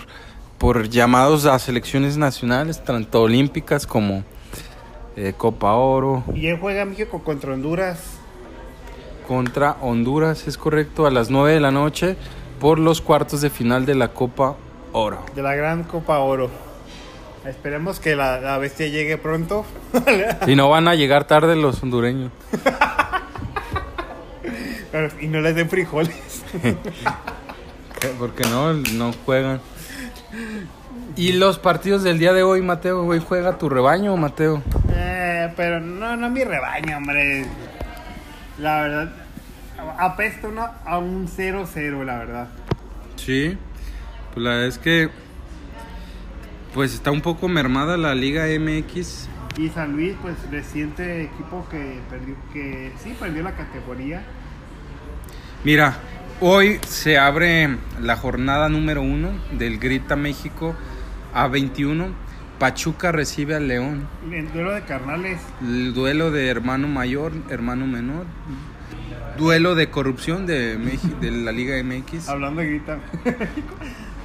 por 0.58 0.88
llamados 0.88 1.46
a 1.46 1.58
selecciones 1.58 2.16
nacionales, 2.16 2.84
tanto 2.84 3.22
olímpicas 3.22 3.86
como 3.86 4.22
eh, 5.16 5.32
Copa 5.36 5.72
Oro, 5.72 6.22
Y 6.34 6.46
él 6.46 6.58
juega 6.60 6.84
México 6.84 7.22
contra 7.24 7.54
Honduras. 7.54 7.98
contra 9.26 9.76
Honduras, 9.80 10.46
es 10.46 10.58
correcto, 10.58 11.06
a 11.06 11.10
las 11.10 11.30
9 11.30 11.54
de 11.54 11.60
la 11.60 11.70
noche 11.70 12.16
por 12.60 12.78
los 12.78 13.00
cuartos 13.00 13.40
de 13.40 13.50
final 13.50 13.86
de 13.86 13.94
la 13.94 14.08
Copa 14.08 14.56
Oro. 14.92 15.24
de 15.34 15.42
la 15.42 15.54
Gran 15.54 15.82
Copa 15.84 16.18
Oro. 16.18 16.50
Esperemos 17.46 17.98
que 18.00 18.14
la, 18.14 18.40
la 18.40 18.58
bestia 18.58 18.86
llegue 18.88 19.18
pronto. 19.18 19.64
Si 20.46 20.54
no 20.56 20.68
van 20.70 20.88
a 20.88 20.94
llegar 20.94 21.24
tarde 21.26 21.56
los 21.56 21.82
hondureños. 21.82 22.30
Pero- 24.90 25.10
y 25.20 25.26
no 25.26 25.40
les 25.40 25.54
den 25.54 25.68
frijoles. 25.68 26.44
Porque 28.18 28.44
no, 28.44 28.72
no 28.74 29.12
juegan. 29.24 29.60
¿Y 31.16 31.32
los 31.32 31.58
partidos 31.58 32.02
del 32.02 32.18
día 32.18 32.32
de 32.32 32.42
hoy, 32.42 32.62
Mateo? 32.62 33.04
¿Hoy 33.04 33.22
juega 33.26 33.58
tu 33.58 33.68
rebaño, 33.68 34.16
Mateo? 34.16 34.62
Eh, 34.92 35.52
pero 35.56 35.78
no, 35.80 36.16
no 36.16 36.30
mi 36.30 36.42
rebaño, 36.44 36.96
hombre. 36.96 37.46
La 38.58 38.80
verdad, 38.82 39.12
apesta 39.98 40.48
uno 40.48 40.68
a 40.84 40.98
un 40.98 41.28
0-0, 41.28 42.04
la 42.04 42.18
verdad. 42.18 42.48
Sí. 43.16 43.56
Pues 44.34 44.44
la 44.44 44.50
verdad 44.50 44.66
es 44.66 44.78
que. 44.78 45.10
Pues 46.74 46.94
está 46.94 47.10
un 47.10 47.20
poco 47.20 47.48
mermada 47.48 47.96
la 47.96 48.14
Liga 48.14 48.44
MX. 48.46 49.28
Y 49.58 49.68
San 49.68 49.92
Luis, 49.92 50.14
pues 50.22 50.34
reciente 50.50 51.22
equipo 51.24 51.66
que 51.70 51.98
perdió, 52.08 52.34
que 52.52 52.92
sí 53.02 53.14
perdió 53.18 53.42
la 53.42 53.52
categoría. 53.54 54.22
Mira, 55.64 55.96
hoy 56.40 56.78
se 56.86 57.18
abre 57.18 57.76
la 58.00 58.16
jornada 58.16 58.68
número 58.70 59.02
uno 59.02 59.30
del 59.58 59.78
Grita 59.78 60.16
México 60.16 60.74
A21. 61.34 62.12
Pachuca 62.58 63.12
recibe 63.12 63.56
al 63.56 63.68
León. 63.68 64.06
El 64.30 64.50
duelo 64.52 64.72
de 64.72 64.82
carnales. 64.82 65.40
El 65.60 65.92
duelo 65.92 66.30
de 66.30 66.48
hermano 66.48 66.88
mayor, 66.88 67.32
hermano 67.50 67.86
menor. 67.86 68.24
Duelo 69.36 69.74
de 69.74 69.90
corrupción 69.90 70.46
de, 70.46 70.78
Meji- 70.78 71.18
de 71.18 71.30
la 71.32 71.52
Liga 71.52 71.74
MX. 71.82 72.28
Hablando 72.28 72.60
de 72.62 72.68
grita. 72.68 72.98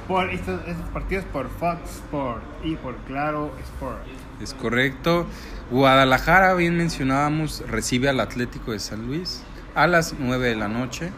por 0.08 0.30
estos, 0.30 0.60
estos 0.66 0.88
partidos 0.88 1.24
por 1.26 1.48
Fox 1.50 1.78
Sport 1.96 2.42
y 2.64 2.76
por 2.76 2.96
Claro 3.06 3.52
Sport. 3.62 4.00
Es 4.42 4.54
correcto. 4.54 5.26
Guadalajara, 5.70 6.54
bien 6.54 6.76
mencionábamos, 6.76 7.62
recibe 7.68 8.08
al 8.08 8.18
Atlético 8.18 8.72
de 8.72 8.78
San 8.78 9.06
Luis 9.06 9.42
a 9.74 9.86
las 9.86 10.14
9 10.18 10.48
de 10.48 10.56
la 10.56 10.68
noche. 10.68 11.12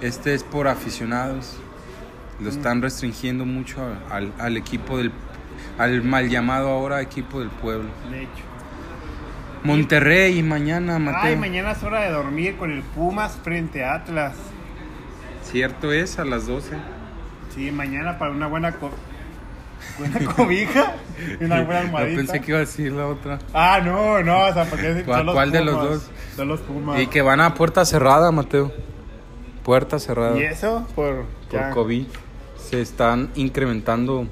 Este 0.00 0.32
es 0.32 0.44
por 0.44 0.68
aficionados. 0.68 1.56
Lo 2.40 2.48
están 2.48 2.80
restringiendo 2.82 3.44
mucho 3.44 3.80
al, 4.10 4.32
al 4.38 4.56
equipo 4.56 4.98
del 4.98 5.12
al 5.78 6.02
mal 6.02 6.28
llamado 6.28 6.68
ahora 6.68 7.00
equipo 7.00 7.40
del 7.40 7.48
pueblo. 7.48 7.90
De 8.10 8.22
hecho. 8.22 8.42
Monterrey 9.64 10.42
mañana, 10.42 10.98
Mateo. 10.98 11.20
Ay, 11.22 11.36
mañana 11.36 11.72
es 11.72 11.82
hora 11.82 12.02
de 12.02 12.10
dormir 12.10 12.56
con 12.56 12.70
el 12.70 12.82
Pumas 12.82 13.38
frente 13.42 13.84
a 13.84 13.94
Atlas. 13.94 14.34
Cierto 15.42 15.92
es 15.92 16.18
a 16.18 16.24
las 16.24 16.46
12. 16.46 16.76
Sí, 17.54 17.70
mañana 17.70 18.18
para 18.18 18.32
una 18.32 18.46
buena, 18.46 18.72
co- 18.72 18.90
buena 19.98 20.18
cobija 20.36 20.94
y 21.40 21.44
una 21.44 21.62
buena 21.62 21.80
Yo 21.80 21.86
almohadita. 21.86 22.16
pensé 22.16 22.40
que 22.40 22.50
iba 22.50 22.58
a 22.58 22.60
decir 22.60 22.92
la 22.92 23.06
otra. 23.06 23.38
Ah, 23.52 23.80
no, 23.84 24.22
no, 24.22 24.46
o 24.46 24.52
sea, 24.52 24.64
porque 24.64 25.02
¿Cuál- 25.04 25.18
son 25.18 25.26
los 25.26 25.34
cuál 25.34 25.50
de 25.52 25.64
los 25.64 25.74
dos? 25.74 26.10
Son 26.36 26.48
los 26.48 26.60
Pumas. 26.60 27.00
Y 27.00 27.06
que 27.06 27.22
van 27.22 27.40
a 27.40 27.54
puerta 27.54 27.84
cerrada, 27.84 28.30
Mateo. 28.32 28.72
Puerta 29.62 29.98
cerrada. 29.98 30.36
¿Y 30.38 30.42
eso? 30.42 30.86
Por, 30.94 31.24
por 31.50 31.60
ya. 31.60 31.70
COVID. 31.70 32.06
Se 32.58 32.80
están 32.80 33.30
incrementando 33.34 34.26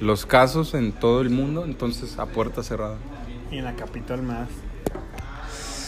los 0.00 0.24
casos 0.26 0.74
en 0.74 0.92
todo 0.92 1.20
el 1.22 1.30
mundo, 1.30 1.64
entonces 1.64 2.18
a 2.18 2.26
puerta 2.26 2.62
cerrada. 2.62 2.96
Y 3.50 3.58
en 3.58 3.64
la 3.64 3.74
capital 3.74 4.22
más. 4.22 4.48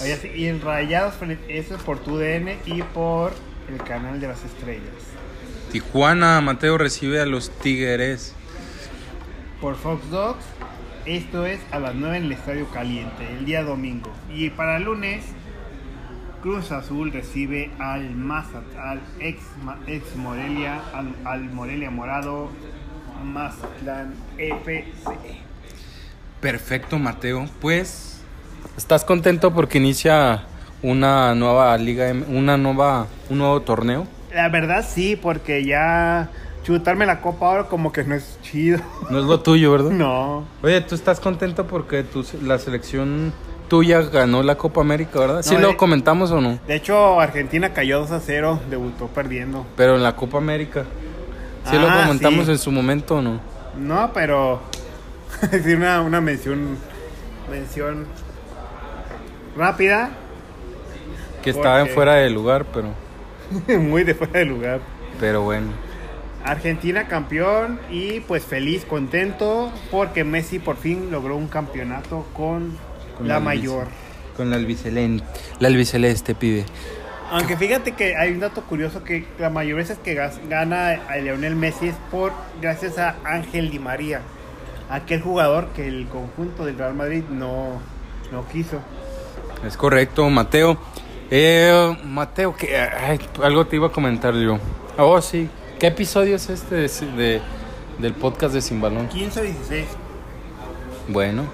Oye, 0.03 0.33
y 0.37 0.47
el 0.47 0.61
Rayados, 0.61 1.15
eso 1.49 1.77
es 1.77 1.83
por 1.83 1.99
tu 1.99 2.19
DN 2.19 2.59
y 2.67 2.83
por 2.83 3.33
el 3.71 3.79
canal 3.85 4.21
de 4.21 4.27
las 4.29 4.45
estrellas. 4.45 4.83
Tijuana, 5.73 6.41
Mateo 6.43 6.77
recibe 6.79 7.21
a 7.21 7.27
los 7.27 7.51
Tigres. 7.51 8.35
Por 9.61 9.77
Fox 9.77 10.09
Dogs, 10.11 10.45
esto 11.07 11.47
es 11.47 11.61
a 11.71 11.79
las 11.79 11.95
9 11.95 12.19
en 12.19 12.25
el 12.25 12.33
Estadio 12.33 12.69
Caliente, 12.71 13.27
el 13.39 13.45
día 13.47 13.63
domingo. 13.63 14.11
Y 14.35 14.51
para 14.51 14.77
el 14.77 14.85
lunes, 14.85 15.25
Cruz 16.43 16.73
Azul 16.73 17.11
recibe 17.13 17.71
al 17.79 18.11
Mazat, 18.15 18.65
al 18.77 19.01
ex, 19.21 19.41
Ma- 19.65 19.79
ex 19.87 20.15
Morelia, 20.17 20.81
al, 20.93 21.15
al 21.25 21.45
Morelia 21.45 21.91
Morado, 21.91 22.51
Mazatlán 23.25 24.15
FC. 24.37 24.85
Perfecto, 26.41 26.99
Mateo. 26.99 27.47
Pues, 27.61 28.21
¿estás 28.77 29.05
contento 29.05 29.55
porque 29.55 29.79
inicia 29.79 30.43
una 30.83 31.35
nueva 31.35 31.79
liga, 31.79 32.09
M- 32.09 32.27
una 32.29 32.57
nueva, 32.59 33.07
un 33.31 33.39
nuevo 33.39 33.63
torneo? 33.63 34.07
La 34.35 34.49
verdad 34.49 34.85
sí, 34.89 35.17
porque 35.17 35.65
ya 35.65 36.29
chutarme 36.65 37.07
la 37.07 37.21
copa 37.21 37.47
ahora 37.47 37.65
como 37.65 37.93
que 37.93 38.05
no 38.05 38.15
es 38.15 38.39
chido. 38.43 38.79
No 39.11 39.19
es 39.19 39.25
lo 39.27 39.41
tuyo, 39.41 39.73
¿verdad? 39.73 39.91
No. 39.91 40.45
Oye, 40.63 40.81
¿tú 40.83 40.95
estás 40.95 41.21
contento 41.21 41.67
porque 41.67 42.03
tu, 42.05 42.25
la 42.43 42.59
selección 42.59 43.33
tuya 43.69 44.01
ganó 44.03 44.43
la 44.43 44.57
Copa 44.57 44.81
América, 44.81 45.19
verdad? 45.21 45.43
¿Sí 45.43 45.55
No, 45.55 45.61
lo 45.61 45.71
eh. 45.71 45.77
comentamos 45.77 46.31
o 46.31 46.41
no? 46.41 46.59
De 46.67 46.75
hecho, 46.77 47.21
Argentina 47.21 47.73
cayó 47.73 48.01
2 48.01 48.11
a 48.13 48.21
0, 48.21 48.61
debutó 48.71 49.07
perdiendo. 49.09 49.67
Pero 49.77 49.97
en 49.97 50.03
la 50.03 50.15
Copa 50.15 50.39
América. 50.39 50.85
¿Sí 51.71 51.77
lo 51.79 51.89
Ah, 51.89 52.03
comentamos 52.05 52.47
sí. 52.47 52.53
en 52.53 52.59
su 52.59 52.71
momento 52.71 53.17
o 53.17 53.23
no? 53.23 53.41
No, 53.79 54.11
pero 54.13 54.61
es 55.43 55.51
decir, 55.51 55.77
una, 55.77 56.01
una 56.03 56.21
mención 56.21 56.77
mención 57.51 58.07
rápida, 59.57 60.11
Que 61.43 61.51
estaba 61.51 61.81
en 61.81 61.89
fuera 61.89 62.15
de 62.15 62.31
lugar, 62.31 62.65
pero, 62.73 62.89
muy 63.79 64.05
de 64.05 64.15
fuera 64.15 64.41
de 64.41 64.45
lugar. 64.45 64.81
pero 65.21 65.43
bueno. 65.43 65.69
Argentina 66.45 67.07
campeón 67.07 67.79
y 67.89 68.21
pues 68.21 68.45
feliz, 68.45 68.85
contento 68.85 69.73
porque 69.91 70.25
Messi 70.25 70.59
por 70.59 70.77
fin 70.77 71.11
logró 71.11 71.37
un 71.37 71.47
campeonato 71.47 72.27
con, 72.35 72.77
Con 73.17 73.29
la 73.29 73.39
mayor. 73.39 73.87
Con 74.37 74.51
la 74.51 74.57
albiceleste, 74.57 75.25
la 75.61 75.69
albiceleste, 75.69 76.35
pibe. 76.35 76.65
Aunque 77.31 77.57
fíjate 77.57 77.93
que 77.93 78.17
hay 78.17 78.33
un 78.33 78.41
dato 78.41 78.63
curioso 78.63 79.05
que 79.05 79.27
la 79.39 79.51
mayor 79.51 79.79
veces 79.79 79.99
que 79.99 80.15
gana 80.15 81.01
a 81.09 81.17
Lionel 81.17 81.57
Messi 81.57 81.89
es 81.89 81.95
por 82.11 82.33
gracias 82.61 82.99
a 82.99 83.17
Ángel 83.25 83.71
Di 83.71 83.79
María, 83.79 84.21
aquel 84.91 85.23
jugador 85.23 85.69
que 85.69 85.87
el 85.87 86.09
conjunto 86.09 86.67
del 86.67 86.77
Real 86.77 86.95
Madrid 86.95 87.23
no, 87.31 87.81
no 88.33 88.47
quiso. 88.49 88.81
Es 89.67 89.77
correcto, 89.77 90.29
Mateo. 90.29 90.79
Eh, 91.35 91.97
Mateo, 92.05 92.55
que 92.55 92.77
ay, 92.77 93.19
algo 93.43 93.67
te 93.67 93.77
iba 93.77 93.87
a 93.87 93.91
comentar 93.91 94.35
yo. 94.35 94.59
Oh, 94.99 95.19
sí. 95.23 95.49
¿Qué 95.79 95.87
episodio 95.87 96.37
es 96.37 96.51
este 96.51 96.75
de, 96.75 96.89
de- 97.17 97.41
del 97.99 98.13
podcast 98.13 98.53
de 98.53 98.61
Sin 98.61 98.83
Balón? 98.83 99.09
15 99.09 99.41
o 99.41 99.43
16. 99.43 99.87
Bueno, 101.09 101.45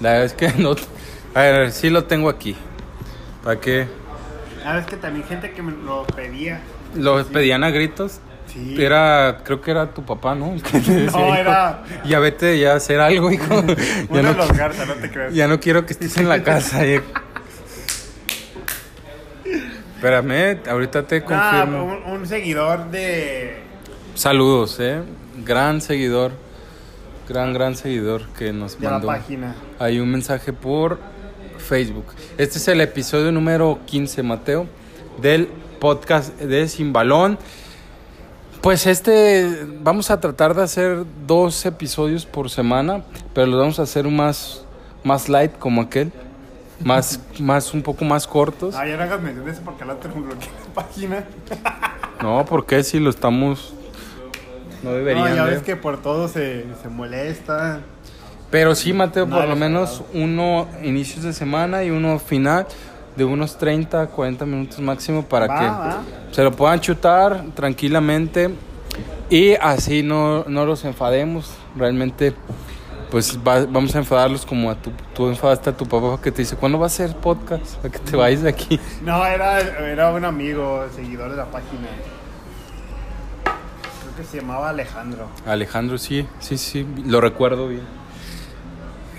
la 0.00 0.10
verdad 0.12 0.26
es 0.26 0.34
que 0.34 0.48
no. 0.62 0.76
A 1.34 1.40
ver, 1.40 1.72
sí 1.72 1.90
lo 1.90 2.04
tengo 2.04 2.28
aquí. 2.28 2.54
¿Para 3.42 3.58
qué? 3.60 3.88
Ah, 4.64 4.78
es 4.78 4.86
que 4.86 4.96
también 4.96 5.26
gente 5.26 5.50
que 5.50 5.62
me 5.62 5.72
lo 5.72 6.04
pedía. 6.06 6.60
Lo 6.94 7.22
Sí. 7.24 7.30
pedían 7.32 7.64
a 7.64 7.70
gritos. 7.70 8.20
Sí. 8.46 8.76
Era, 8.78 9.40
creo 9.42 9.60
que 9.60 9.72
era 9.72 9.92
tu 9.92 10.04
papá, 10.04 10.36
¿no? 10.36 10.52
Decía, 10.72 11.10
No, 11.10 11.18
"Hijo, 11.26 11.34
era- 11.34 11.82
Ya 12.04 12.20
vete 12.20 12.56
ya 12.60 12.74
a 12.74 12.76
hacer 12.76 13.00
algo, 13.00 13.32
hijo. 13.32 13.52
Uno 13.52 13.74
ya, 14.10 14.16
de 14.16 14.22
no, 14.22 14.32
los 14.34 14.52
Garza, 14.52 14.84
no 14.86 14.94
te 14.94 15.10
creas. 15.10 15.34
ya 15.34 15.48
no 15.48 15.58
quiero 15.58 15.84
que 15.86 15.92
estés 15.94 16.16
en 16.18 16.28
la 16.28 16.40
casa. 16.44 16.84
eh. 16.86 17.02
Espérame, 20.08 20.58
ahorita 20.68 21.06
te 21.06 21.24
Ah, 21.30 21.64
confirmo. 21.64 21.84
un, 21.84 22.12
un 22.20 22.26
seguidor 22.26 22.90
de. 22.90 23.56
Saludos, 24.14 24.76
eh. 24.78 25.00
Gran 25.46 25.80
seguidor. 25.80 26.32
Gran, 27.26 27.54
gran 27.54 27.74
seguidor 27.74 28.28
que 28.36 28.52
nos 28.52 28.78
de 28.78 28.86
la 28.90 29.00
página. 29.00 29.54
Hay 29.78 30.00
un 30.00 30.10
mensaje 30.10 30.52
por 30.52 30.98
Facebook. 31.56 32.04
Este 32.36 32.58
es 32.58 32.68
el 32.68 32.82
episodio 32.82 33.32
número 33.32 33.78
15, 33.86 34.22
Mateo, 34.22 34.66
del 35.22 35.48
podcast 35.80 36.38
de 36.38 36.68
Sin 36.68 36.92
Balón. 36.92 37.38
Pues 38.60 38.86
este, 38.86 39.64
vamos 39.80 40.10
a 40.10 40.20
tratar 40.20 40.54
de 40.54 40.64
hacer 40.64 41.04
dos 41.26 41.64
episodios 41.64 42.26
por 42.26 42.50
semana, 42.50 43.04
pero 43.32 43.46
los 43.46 43.58
vamos 43.58 43.78
a 43.78 43.84
hacer 43.84 44.06
más, 44.08 44.66
más 45.02 45.30
light 45.30 45.52
como 45.58 45.80
aquel. 45.80 46.12
Más, 46.82 47.20
más, 47.38 47.72
un 47.72 47.82
poco 47.82 48.04
más 48.04 48.26
cortos. 48.26 48.74
Ah, 48.74 48.86
ya 48.86 48.96
no 48.96 49.02
hagas 49.04 49.20
mención 49.22 49.44
de 49.44 49.52
eso 49.52 49.60
porque 49.64 49.84
la 49.84 49.94
tengo 49.94 50.16
bloqueada 50.16 50.52
la 50.68 50.74
página. 50.74 51.24
No, 52.22 52.44
porque 52.44 52.82
si 52.82 52.98
lo 53.00 53.10
estamos... 53.10 53.74
No 54.82 54.92
deberían 54.92 55.28
No, 55.30 55.34
ya 55.36 55.44
de- 55.46 55.50
ves 55.52 55.62
que 55.62 55.76
por 55.76 56.02
todo 56.02 56.28
se, 56.28 56.64
se 56.82 56.88
molesta. 56.88 57.80
Pero 58.50 58.74
sí, 58.74 58.92
Mateo, 58.92 59.26
No, 59.26 59.36
por 59.36 59.44
lo 59.44 59.50
no, 59.50 59.56
menos 59.56 60.02
uno 60.12 60.66
inicios 60.82 61.24
de 61.24 61.32
semana 61.32 61.84
y 61.84 61.90
uno 61.90 62.18
final 62.18 62.66
de 63.16 63.24
unos 63.24 63.56
30, 63.56 64.08
40 64.08 64.44
minutos 64.44 64.78
máximo 64.80 65.22
para 65.24 65.46
Va, 65.46 65.58
que 65.58 65.64
va. 65.66 66.02
se 66.32 66.42
lo 66.42 66.52
puedan 66.52 66.80
chutar 66.80 67.44
tranquilamente 67.54 68.50
y 69.30 69.54
así 69.54 70.02
no, 70.02 70.44
no 70.48 70.66
los 70.66 70.84
enfademos. 70.84 71.50
Realmente, 71.76 72.34
pues 73.10 73.38
va- 73.46 73.64
vamos 73.66 73.94
a 73.94 73.98
enfadarlos 73.98 74.44
como 74.46 74.70
a 74.70 74.74
tu, 74.74 74.90
tú 75.14 75.28
enfadaste 75.28 75.70
a 75.70 75.76
tu 75.76 75.86
papá 75.86 76.20
que 76.22 76.30
te 76.32 76.42
dice, 76.42 76.56
¿cuándo 76.56 76.78
va 76.78 76.86
a 76.86 76.90
ser 76.90 77.14
podcast? 77.16 77.76
Para 77.76 77.90
que 77.92 77.98
te 77.98 78.16
vayas 78.16 78.42
de 78.42 78.48
aquí. 78.48 78.80
No, 79.02 79.24
era, 79.24 79.60
era 79.60 80.10
un 80.12 80.24
amigo, 80.24 80.84
seguidor 80.94 81.30
de 81.30 81.36
la 81.36 81.46
página. 81.46 81.88
Creo 83.44 84.16
que 84.16 84.24
se 84.24 84.40
llamaba 84.40 84.70
Alejandro. 84.70 85.28
Alejandro, 85.46 85.98
sí, 85.98 86.26
sí, 86.40 86.56
sí, 86.58 86.86
lo 87.06 87.20
recuerdo 87.20 87.68
bien. 87.68 87.82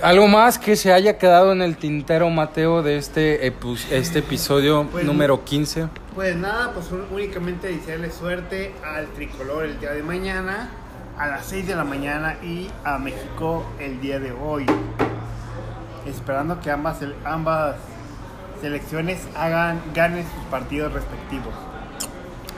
¿Algo 0.02 0.28
más 0.28 0.60
que 0.60 0.76
se 0.76 0.92
haya 0.92 1.18
quedado 1.18 1.54
en 1.54 1.62
el 1.62 1.78
tintero, 1.78 2.30
Mateo, 2.30 2.84
de 2.84 2.98
este, 2.98 3.48
este 3.92 4.20
episodio 4.20 4.88
Pues- 4.92 5.06
número 5.06 5.44
15? 5.44 5.88
Pues 6.14 6.36
nada, 6.36 6.72
pues 6.74 6.88
únicamente 7.12 7.68
desearle 7.68 8.12
suerte 8.12 8.74
al 8.86 9.08
tricolor 9.08 9.66
el 9.66 9.80
día 9.80 9.92
de 9.92 10.04
mañana, 10.04 10.70
a 11.18 11.28
las 11.28 11.46
6 11.46 11.68
de 11.68 11.76
la 11.76 11.84
mañana 11.84 12.38
y 12.44 12.70
a 12.84 12.98
México 12.98 13.64
el 13.80 14.02
día 14.02 14.20
de 14.20 14.32
hoy. 14.32 14.66
Esperando 16.06 16.60
que 16.60 16.70
ambas, 16.70 16.98
ambas 17.24 17.78
selecciones 18.62 19.20
hagan, 19.36 19.82
ganen 19.94 20.24
sus 20.24 20.44
partidos 20.46 20.94
respectivos. 20.94 21.54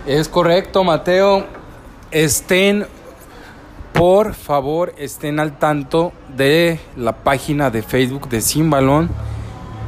Es 0.05 0.27
correcto, 0.27 0.83
Mateo. 0.83 1.45
Estén, 2.11 2.87
por 3.93 4.33
favor, 4.33 4.93
estén 4.97 5.39
al 5.39 5.57
tanto 5.57 6.13
de 6.35 6.79
la 6.95 7.13
página 7.13 7.69
de 7.69 7.81
Facebook 7.83 8.29
de 8.29 8.41
Sin 8.41 8.69
Balón. 8.69 9.09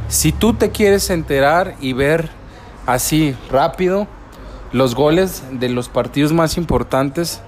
Si 0.10 0.32
tú 0.32 0.53
te 0.53 0.71
quieres 0.71 1.10
enterar 1.10 1.75
y 1.79 1.93
ver 1.93 2.29
así 2.86 3.36
rápido 3.51 4.08
los 4.71 4.95
goles 4.95 5.43
de 5.51 5.69
los 5.69 5.89
partidos 5.89 6.34
más 6.34 6.58
importantes, 6.58 7.41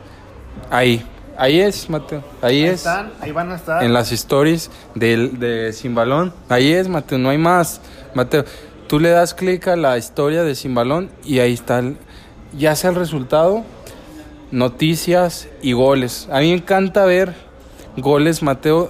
ahí, 0.70 1.04
ahí 1.38 1.60
es, 1.60 1.90
Mateo, 1.90 2.24
ahí, 2.42 2.64
Ahí 2.64 2.66
es. 2.66 2.74
están, 2.76 3.12
ahí 3.22 3.32
van 3.32 3.52
a 3.52 3.56
estar. 3.56 3.84
En 3.84 3.94
las 3.94 4.12
stories 4.12 4.70
del- 4.96 5.40
de, 5.40 5.74
Sin 5.74 5.96
Balón. 5.96 6.34
Ahí 6.50 6.72
es, 6.72 6.88
Mateo, 6.88 7.18
no 7.18 7.30
hay 7.30 7.38
más. 7.38 7.82
Mateo, 8.14 8.46
tú 8.88 9.00
le 9.00 9.10
das 9.10 9.34
clic 9.34 9.68
a 9.68 9.76
la 9.76 9.98
historia 9.98 10.44
de 10.44 10.56
Sin 10.56 10.74
Balón 10.76 11.10
y 11.24 11.40
ahí 11.40 11.54
está, 11.54 11.80
el- 11.80 11.98
ya 12.58 12.76
sea 12.76 12.90
el 12.90 12.96
resultado, 12.98 13.64
noticias 14.52 15.48
y 15.62 15.74
goles. 15.74 16.28
A 16.32 16.40
mí 16.40 16.50
me 16.50 16.56
encanta 16.58 17.06
ver 17.06 17.34
goles, 17.98 18.44
Mateo, 18.44 18.90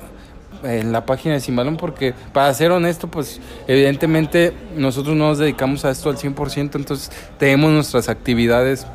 en 0.64 0.92
la 0.92 1.06
página 1.06 1.36
de 1.36 1.40
Sin 1.40 1.56
Balón 1.56 1.78
porque, 1.78 2.14
para 2.34 2.54
ser 2.54 2.72
honesto, 2.72 3.08
pues 3.08 3.40
evidentemente 3.68 4.54
nosotros 4.76 5.16
no 5.16 5.30
nos 5.30 5.40
dedicamos 5.40 5.86
a 5.86 5.92
esto 5.92 6.10
al 6.10 6.18
100%, 6.18 6.76
entonces 6.76 7.12
tenemos 7.40 7.72
nuestras 7.72 8.10
actividades 8.10 8.86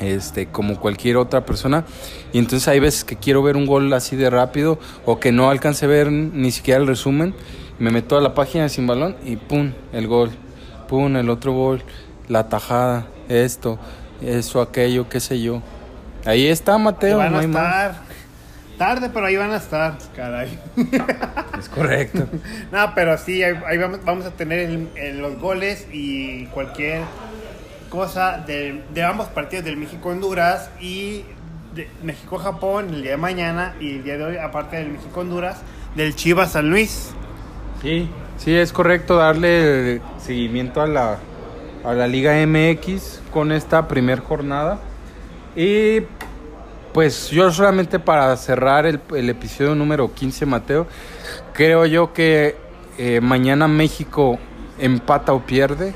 este, 0.00 0.46
como 0.46 0.78
cualquier 0.80 1.16
otra 1.16 1.44
persona. 1.44 1.84
Y 2.32 2.38
entonces 2.38 2.66
hay 2.68 2.80
veces 2.80 3.04
que 3.04 3.16
quiero 3.16 3.42
ver 3.42 3.56
un 3.56 3.66
gol 3.66 3.92
así 3.92 4.16
de 4.16 4.30
rápido 4.30 4.78
o 5.04 5.18
que 5.20 5.32
no 5.32 5.50
alcance 5.50 5.84
a 5.84 5.88
ver 5.88 6.10
ni 6.12 6.50
siquiera 6.50 6.80
el 6.80 6.86
resumen. 6.86 7.34
Me 7.78 7.90
meto 7.90 8.16
a 8.16 8.20
la 8.20 8.34
página 8.34 8.68
sin 8.68 8.86
balón 8.86 9.16
y 9.24 9.36
pum, 9.36 9.72
el 9.92 10.06
gol. 10.06 10.30
Pum, 10.88 11.16
el 11.16 11.28
otro 11.30 11.52
gol. 11.52 11.82
La 12.28 12.48
tajada, 12.48 13.06
esto, 13.28 13.78
eso, 14.20 14.60
aquello, 14.60 15.08
qué 15.08 15.20
sé 15.20 15.40
yo. 15.40 15.62
Ahí 16.24 16.46
está 16.48 16.74
Ahí 16.74 16.82
Mateo, 16.82 17.18
van 17.18 17.32
no 17.32 17.38
a 17.38 17.42
más. 17.46 17.46
estar. 17.92 18.06
Tarde, 18.78 19.10
pero 19.12 19.26
ahí 19.26 19.36
van 19.36 19.52
a 19.52 19.56
estar. 19.56 19.96
Caray. 20.14 20.58
Es 21.58 21.68
correcto. 21.70 22.26
No, 22.72 22.92
pero 22.94 23.16
sí, 23.16 23.42
ahí, 23.42 23.54
ahí 23.66 23.78
vamos, 23.78 24.00
vamos 24.04 24.26
a 24.26 24.30
tener 24.32 24.58
el- 24.58 24.88
el- 24.96 25.18
los 25.20 25.38
goles 25.38 25.86
y 25.92 26.46
cualquier 26.46 27.02
cosa 27.96 28.44
de, 28.46 28.84
ambos 29.02 29.28
partidos 29.28 29.64
del 29.64 29.78
México-Honduras 29.78 30.70
y 30.80 31.24
México-Japón 32.02 32.92
el 32.92 33.02
día 33.02 33.12
de 33.12 33.16
mañana 33.16 33.74
y 33.80 33.96
el 33.96 34.04
día 34.04 34.18
de 34.18 34.24
hoy, 34.24 34.36
aparte 34.36 34.76
del 34.76 34.90
México-Honduras, 34.90 35.62
del 35.94 36.14
Chivas-San 36.14 36.68
Luis. 36.68 37.14
Sí, 37.80 38.08
Sí, 38.38 38.54
es 38.54 38.70
correcto 38.72 39.16
darle 39.16 40.00
seguimiento 40.18 40.82
a 40.82 40.86
la, 40.86 41.18
a 41.84 41.94
la 41.94 42.06
Liga 42.06 42.34
MX 42.46 43.22
con 43.32 43.50
esta 43.50 43.88
primer 43.88 44.20
jornada. 44.20 44.78
Y 45.54 46.02
pues 46.92 47.30
yo 47.30 47.50
solamente 47.50 47.98
para 47.98 48.36
cerrar 48.36 48.84
el, 48.84 49.00
el 49.14 49.30
episodio 49.30 49.74
número 49.74 50.12
15, 50.12 50.44
Mateo, 50.44 50.86
creo 51.54 51.86
yo 51.86 52.12
que 52.12 52.56
eh, 52.98 53.20
mañana 53.22 53.68
México 53.68 54.38
empata 54.78 55.32
o 55.32 55.40
pierde 55.40 55.94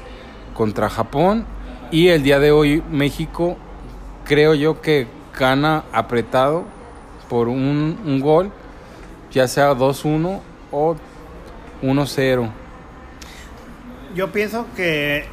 contra 0.54 0.88
Japón. 0.88 1.44
Y 1.90 2.08
el 2.08 2.22
día 2.22 2.38
de 2.38 2.52
hoy 2.52 2.82
México 2.88 3.56
creo 4.24 4.54
yo 4.54 4.80
que 4.80 5.08
gana 5.36 5.84
apretado 5.92 6.64
por 7.28 7.48
un, 7.48 7.98
un 8.04 8.20
gol, 8.20 8.52
ya 9.32 9.48
sea 9.48 9.74
2-1 9.74 10.40
o 10.70 10.96
1-0. 11.82 12.50
Yo 14.14 14.30
pienso 14.30 14.66
que 14.76 15.24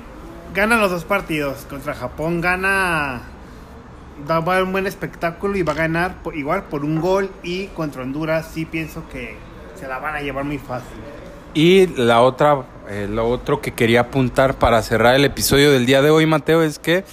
ganan 0.53 0.79
los 0.79 0.89
dos 0.89 1.05
partidos. 1.05 1.65
Contra 1.69 1.93
Japón 1.93 2.41
gana. 2.41 3.21
Va 4.29 4.35
a 4.35 4.37
haber 4.37 4.63
un 4.63 4.71
buen 4.71 4.87
espectáculo 4.87 5.57
y 5.57 5.61
va 5.61 5.73
a 5.73 5.75
ganar 5.75 6.15
igual 6.33 6.63
por 6.63 6.83
un 6.83 6.99
gol. 6.99 7.29
Y 7.43 7.67
contra 7.67 8.01
Honduras 8.01 8.49
sí 8.51 8.65
pienso 8.65 9.07
que 9.09 9.35
se 9.75 9.87
la 9.87 9.99
van 9.99 10.15
a 10.15 10.21
llevar 10.21 10.43
muy 10.43 10.57
fácil. 10.57 10.97
Y 11.53 11.87
la 11.87 12.21
otra, 12.21 12.63
eh, 12.89 13.07
lo 13.09 13.27
otro 13.27 13.61
que 13.61 13.71
quería 13.73 14.01
apuntar 14.01 14.55
para 14.55 14.81
cerrar 14.81 15.15
el 15.15 15.25
episodio 15.25 15.71
del 15.71 15.85
día 15.85 16.01
de 16.01 16.09
hoy, 16.09 16.25
Mateo, 16.25 16.61
es 16.61 16.77
que 16.79 17.03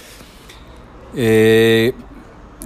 eh, 1.15 1.93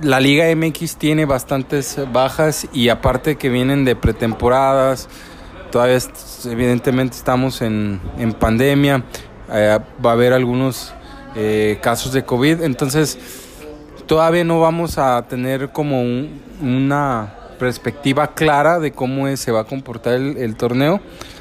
la 0.01 0.19
Liga 0.19 0.45
MX 0.55 0.97
tiene 0.97 1.25
bastantes 1.25 1.97
bajas 2.11 2.67
y 2.73 2.89
aparte 2.89 3.35
que 3.37 3.49
vienen 3.49 3.85
de 3.85 3.95
pretemporadas, 3.95 5.07
todavía 5.71 5.99
evidentemente 6.45 7.15
estamos 7.15 7.61
en, 7.61 8.01
en 8.17 8.33
pandemia, 8.33 9.03
eh, 9.51 9.79
va 10.03 10.09
a 10.11 10.13
haber 10.13 10.33
algunos 10.33 10.93
casos 11.81 12.11
de 12.11 12.25
COVID, 12.25 12.63
entonces 12.63 13.17
todavía 14.07 14.43
no 14.43 14.59
vamos 14.59 14.97
a 14.97 15.25
tener 15.25 15.69
como 15.69 16.01
un- 16.01 16.41
una 16.59 17.33
perspectiva 17.57 18.33
clara 18.33 18.79
de 18.79 18.91
cómo 18.91 19.33
se 19.37 19.51
va 19.53 19.61
a 19.61 19.63
comportar 19.63 20.15
el 20.15 20.55
torneo 20.57 20.99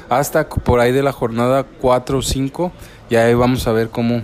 hasta 0.09 0.47
por 0.47 0.79
ahí 0.79 0.91
de 0.91 1.03
la 1.03 1.11
jornada 1.11 1.65
4 1.81 2.17
o 2.17 2.21
5 2.21 2.71
y 3.09 3.15
ahí 3.15 3.33
vamos 3.33 3.67
a 3.67 3.71
ver 3.71 3.89
cómo 3.89 4.21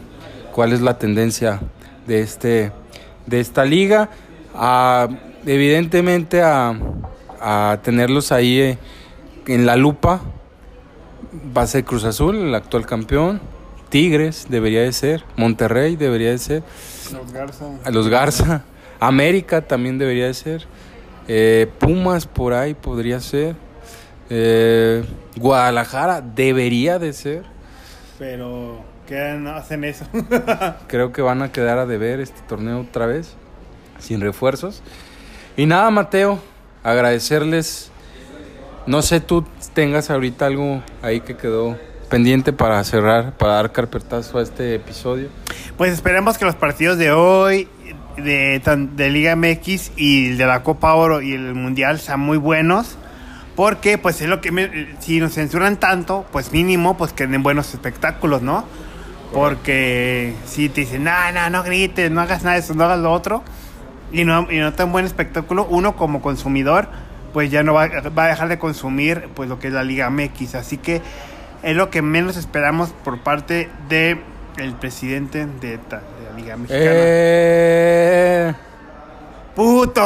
cuál 0.54 0.74
es 0.74 0.82
la 0.82 0.98
tendencia 0.98 1.60
de 2.08 2.21
este 2.21 2.71
de 3.26 3.39
esta 3.39 3.65
liga. 3.65 4.10
A, 4.54 5.08
evidentemente 5.45 6.41
a, 6.41 6.74
a 7.41 7.80
tenerlos 7.84 8.32
ahí 8.32 8.60
eh, 8.60 8.78
en 9.48 9.65
la 9.65 9.76
lupa 9.76 10.21
va 11.56 11.63
a 11.63 11.67
ser 11.67 11.84
Cruz 11.84 12.04
Azul 12.06 12.36
el 12.36 12.56
actual 12.56 12.86
campeón. 12.86 13.41
Tigres 13.89 14.48
debería 14.50 14.82
de 14.82 14.91
ser. 14.91 15.24
Monterrey 15.36 15.95
debería 15.95 16.32
de 16.32 16.38
ser. 16.38 16.63
Los 17.13 17.32
Garza. 17.32 17.65
los 17.91 18.08
Garza, 18.08 18.63
América 19.00 19.62
también 19.62 19.98
debería 19.98 20.26
de 20.26 20.34
ser, 20.34 20.65
eh, 21.28 21.67
Pumas 21.80 22.26
por 22.26 22.54
ahí 22.54 22.74
podría 22.74 23.19
ser, 23.19 23.56
eh, 24.30 25.04
Guadalajara 25.36 26.21
debería 26.21 27.00
de 27.00 27.13
ser, 27.13 27.43
Pero 28.17 28.84
no 29.39 29.52
hacen 29.52 29.84
eso. 29.84 30.06
creo 30.88 31.12
que 31.12 31.21
van 31.21 31.41
a 31.41 31.52
quedar 31.52 31.78
a 31.78 31.86
deber 31.86 32.19
este 32.19 32.41
torneo 32.48 32.80
otra 32.82 33.06
vez, 33.06 33.36
sin 34.00 34.21
refuerzos. 34.21 34.82
Y 35.58 35.65
nada, 35.65 35.89
Mateo, 35.91 36.39
agradecerles, 36.84 37.91
no 38.88 39.02
sé 39.02 39.19
tú 39.19 39.45
tengas 39.74 40.10
ahorita 40.10 40.45
algo 40.48 40.82
ahí 41.02 41.21
que 41.21 41.36
quedó 41.38 41.78
pendiente 42.10 42.54
para 42.54 42.84
cerrar, 42.84 43.34
para 43.38 43.54
dar 43.54 43.71
carpetazo 43.71 44.38
a 44.39 44.43
este 44.43 44.76
episodio. 44.76 45.30
Pues 45.78 45.91
esperemos 45.91 46.38
que 46.38 46.45
los 46.45 46.56
partidos 46.56 46.98
de 46.98 47.12
hoy, 47.12 47.67
de, 48.17 48.62
tan- 48.63 48.95
de 48.95 49.10
Liga 49.10 49.36
MX 49.36 49.91
y 49.98 50.30
de 50.36 50.45
la 50.45 50.63
Copa 50.63 50.93
Oro 50.93 51.21
y 51.21 51.34
el 51.34 51.54
Mundial 51.54 52.00
sean 52.00 52.19
muy 52.21 52.38
buenos. 52.38 52.98
Porque 53.55 53.97
pues 53.97 54.21
es 54.21 54.27
lo 54.27 54.41
que 54.41 54.51
me- 54.51 54.95
si 54.99 55.19
nos 55.19 55.33
censuran 55.33 55.77
tanto, 55.77 56.25
pues 56.31 56.51
mínimo 56.51 56.97
pues 56.97 57.13
que 57.13 57.25
den 57.27 57.41
buenos 57.43 57.73
espectáculos, 57.73 58.41
¿no? 58.41 58.65
Porque 59.33 60.33
si 60.45 60.69
te 60.69 60.81
dicen, 60.81 61.03
no, 61.03 61.31
no, 61.33 61.49
no 61.49 61.63
grites, 61.63 62.11
no 62.11 62.21
hagas 62.21 62.43
nada 62.43 62.55
de 62.55 62.61
eso, 62.61 62.73
no 62.73 62.83
hagas 62.85 62.99
lo 62.99 63.11
otro, 63.11 63.43
y 64.11 64.23
no, 64.23 64.47
y 64.51 64.59
no 64.59 64.73
tan 64.73 64.91
buen 64.91 65.05
espectáculo, 65.05 65.65
uno 65.69 65.95
como 65.95 66.21
consumidor, 66.21 66.87
pues 67.33 67.51
ya 67.51 67.63
no 67.63 67.73
va, 67.73 67.83
a 67.83 68.27
dejar 68.27 68.47
de 68.47 68.57
consumir 68.59 69.27
pues 69.35 69.49
lo 69.49 69.59
que 69.59 69.67
es 69.67 69.73
la 69.73 69.83
Liga 69.83 70.09
MX. 70.09 70.55
Así 70.55 70.77
que 70.77 71.01
es 71.63 71.75
lo 71.75 71.89
que 71.89 72.01
menos 72.01 72.37
esperamos 72.37 72.91
por 73.03 73.19
parte 73.19 73.69
de 73.89 74.21
el 74.57 74.73
presidente 74.75 75.45
de, 75.45 75.71
de 75.71 75.79
la 75.89 76.37
Liga 76.37 76.55
Mexicana. 76.55 76.91
Eh, 76.93 78.53
¡Puto! 79.55 80.01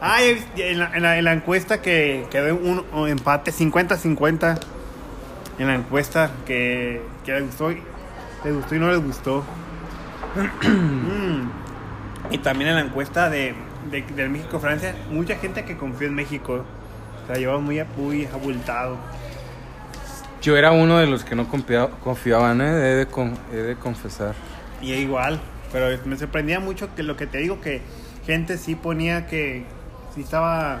Ay, 0.00 0.44
en 0.56 0.78
la, 0.78 0.90
en 0.94 1.02
la- 1.02 1.18
en 1.18 1.24
la 1.24 1.32
encuesta 1.32 1.80
que 1.80 2.26
quedó 2.30 2.54
un, 2.54 2.84
un 2.92 3.08
empate 3.08 3.52
50-50. 3.52 4.58
En 5.58 5.66
la 5.68 5.74
encuesta 5.74 6.30
que, 6.46 7.00
que 7.24 7.32
les 7.32 7.44
gustó, 7.46 7.72
y- 7.72 7.82
les 8.44 8.54
gustó 8.54 8.74
y 8.74 8.78
no 8.78 8.90
les 8.90 9.02
gustó. 9.02 9.44
Mm. 10.62 11.48
y 12.30 12.38
también 12.38 12.70
en 12.70 12.76
la 12.76 12.80
encuesta 12.82 13.30
de, 13.30 13.54
de, 13.90 14.02
del 14.02 14.30
México-Francia, 14.30 14.94
mucha 15.10 15.36
gente 15.36 15.64
que 15.64 15.76
confió 15.76 16.08
en 16.08 16.14
México. 16.14 16.64
Se 17.26 17.32
la 17.34 17.38
llevó 17.38 17.60
muy, 17.60 17.82
muy 17.96 18.26
abultado. 18.26 18.96
Yo 20.42 20.56
era 20.56 20.72
uno 20.72 20.98
de 20.98 21.06
los 21.06 21.24
que 21.24 21.34
no 21.34 21.48
confia- 21.48 21.88
confiaban, 22.02 22.60
¿eh? 22.60 22.64
he, 22.68 22.94
de 23.06 23.08
he 23.52 23.56
de 23.56 23.76
confesar. 23.76 24.34
Y 24.82 24.92
igual, 24.92 25.40
pero 25.72 25.86
me 26.04 26.18
sorprendía 26.18 26.60
mucho 26.60 26.94
que 26.94 27.02
lo 27.02 27.16
que 27.16 27.26
te 27.26 27.38
digo, 27.38 27.60
que 27.62 27.80
gente 28.26 28.58
sí 28.58 28.74
ponía 28.74 29.26
que 29.26 29.64
sí 30.14 30.22
estaba, 30.22 30.80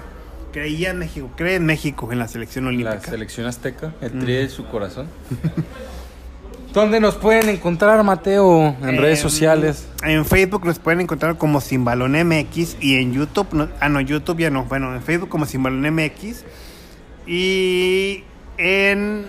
creía 0.52 0.90
en 0.90 0.98
México, 0.98 1.30
cree 1.36 1.56
en 1.56 1.66
México 1.66 2.10
en 2.12 2.18
la 2.18 2.28
selección 2.28 2.64
La 2.64 2.70
olímpica. 2.70 3.10
selección 3.10 3.46
azteca, 3.46 3.92
el 4.00 4.18
tri 4.18 4.34
de 4.34 4.48
su 4.48 4.66
corazón. 4.66 5.08
¿Dónde 6.72 6.98
nos 6.98 7.14
pueden 7.14 7.48
encontrar, 7.50 8.02
Mateo? 8.02 8.74
En 8.82 8.96
redes 8.98 9.20
sociales. 9.20 9.86
En 10.02 10.24
Facebook 10.24 10.64
nos 10.66 10.80
pueden 10.80 11.02
encontrar 11.02 11.38
como 11.38 11.60
Sin 11.60 11.84
Balón 11.84 12.12
MX 12.12 12.78
y 12.80 12.96
en 12.96 13.12
YouTube, 13.12 13.46
no- 13.52 13.68
ah 13.80 13.88
no, 13.88 14.00
YouTube 14.00 14.38
ya 14.40 14.50
no, 14.50 14.64
bueno, 14.64 14.92
en 14.92 15.00
Facebook 15.00 15.28
como 15.28 15.46
Sin 15.46 15.62
Balón 15.62 15.82
MX 15.94 16.44
y 17.28 18.24
en... 18.58 19.26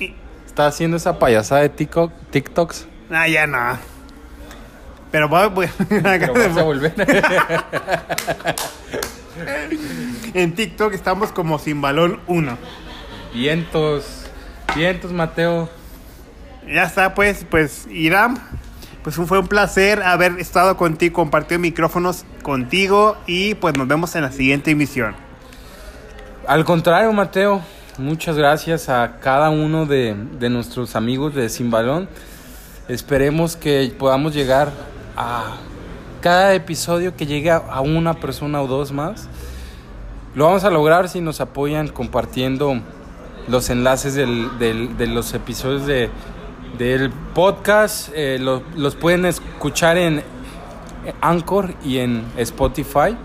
y- 0.00 0.14
Está 0.46 0.66
haciendo 0.66 0.96
esa 0.96 1.20
payasada 1.20 1.60
de 1.62 1.68
TikTok, 1.68 2.10
TikToks. 2.30 2.88
ah, 3.12 3.28
ya 3.28 3.46
no. 3.46 3.78
Pero 5.10 5.28
voy- 5.28 5.68
vas 6.02 6.56
a 6.56 6.62
volver. 6.62 6.94
en 10.34 10.54
TikTok 10.54 10.92
estamos 10.94 11.32
como 11.32 11.58
Sin 11.58 11.80
Balón 11.80 12.20
1. 12.26 12.58
vientos. 13.34 14.24
Vientos, 14.74 15.12
Mateo. 15.12 15.68
Ya 16.66 16.82
está, 16.82 17.14
pues, 17.14 17.46
pues, 17.48 17.86
Iram, 17.90 18.36
pues 19.02 19.16
fue 19.16 19.38
un 19.38 19.48
placer 19.48 20.02
haber 20.02 20.32
estado 20.38 20.76
contigo, 20.76 21.14
compartido 21.14 21.58
micrófonos 21.58 22.24
contigo 22.42 23.16
y 23.26 23.54
pues 23.54 23.76
nos 23.78 23.88
vemos 23.88 24.14
en 24.16 24.22
la 24.22 24.32
siguiente 24.32 24.72
emisión. 24.72 25.14
Al 26.46 26.64
contrario, 26.66 27.10
Mateo, 27.14 27.62
muchas 27.96 28.36
gracias 28.36 28.90
a 28.90 29.16
cada 29.20 29.48
uno 29.48 29.86
de, 29.86 30.14
de 30.38 30.50
nuestros 30.50 30.94
amigos 30.96 31.34
de 31.34 31.48
Sin 31.48 31.70
Balón. 31.70 32.08
Esperemos 32.88 33.56
que 33.56 33.94
podamos 33.98 34.34
llegar 34.34 34.70
a 35.18 35.56
cada 36.20 36.54
episodio 36.54 37.16
que 37.16 37.26
llegue 37.26 37.50
a, 37.50 37.80
una 37.80 38.14
persona 38.14 38.62
o 38.62 38.66
dos 38.66 38.92
más. 38.92 39.28
Lo 40.34 40.44
vamos 40.44 40.64
a 40.64 40.70
lograr 40.70 41.08
si 41.08 41.20
nos 41.20 41.40
apoyan 41.40 41.88
compartiendo 41.88 42.80
los 43.48 43.68
enlaces 43.70 44.14
del- 44.14 44.96
de 44.96 45.06
los 45.08 45.34
episodios 45.34 45.86
de, 45.86 46.10
del 46.78 47.10
podcast. 47.10 48.10
Eh, 48.14 48.38
lo- 48.40 48.62
los 48.76 48.94
pueden 48.94 49.24
escuchar 49.26 49.96
en 49.96 50.22
Anchor 51.20 51.74
y 51.84 51.98
en 51.98 52.24
Spotify 52.36 53.16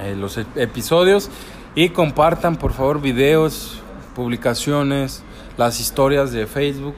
eh, 0.00 0.14
los 0.16 0.38
e- 0.38 0.46
episodios 0.56 1.30
y 1.74 1.88
compartan 1.90 2.56
por 2.56 2.72
favor 2.72 3.00
videos, 3.00 3.80
publicaciones, 4.14 5.22
las 5.56 5.80
historias 5.80 6.30
de 6.32 6.46
Facebook 6.46 6.94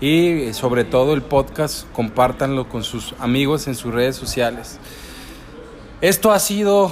y 0.00 0.42
eh, 0.42 0.54
sobre 0.54 0.84
todo 0.84 1.12
el 1.14 1.22
podcast, 1.22 1.86
compártanlo 1.92 2.68
con 2.68 2.82
sus 2.82 3.14
amigos 3.18 3.68
en 3.68 3.74
sus 3.74 3.92
redes 3.92 4.16
sociales. 4.16 4.78
Esto 6.00 6.32
ha 6.32 6.38
sido 6.38 6.90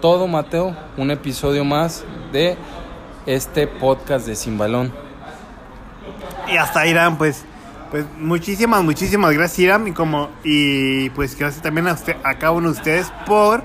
todo, 0.00 0.26
Mateo, 0.26 0.74
un 0.96 1.10
episodio 1.10 1.64
más 1.64 2.04
de 2.32 2.56
este 3.26 3.66
podcast 3.66 4.26
de 4.26 4.34
Sin 4.34 4.56
Balón. 4.56 4.92
Y 6.50 6.56
hasta 6.56 6.86
Iram, 6.86 7.18
pues, 7.18 7.44
pues 7.90 8.06
muchísimas, 8.18 8.82
muchísimas 8.82 9.32
gracias 9.34 9.58
Iram 9.58 9.88
y 9.88 9.92
como 9.92 10.30
y 10.42 11.10
pues 11.10 11.36
gracias 11.36 11.62
también 11.62 11.88
a, 11.88 11.92
usted, 11.92 12.16
a 12.22 12.38
cada 12.38 12.52
uno 12.52 12.68
de 12.68 12.78
ustedes 12.78 13.12
por 13.26 13.62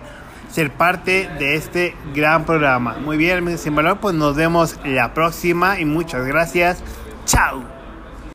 ser 0.52 0.72
parte 0.72 1.30
de 1.40 1.56
este 1.56 1.96
gran 2.14 2.46
programa. 2.46 2.98
Muy 2.98 3.16
bien, 3.18 3.58
sin 3.58 3.74
valor, 3.76 4.00
pues 4.00 4.16
nos 4.16 4.36
vemos 4.36 4.78
la 4.84 5.14
próxima 5.14 5.80
y 5.80 5.86
muchas 5.86 6.26
gracias. 6.26 6.84
Chao. 7.26 7.81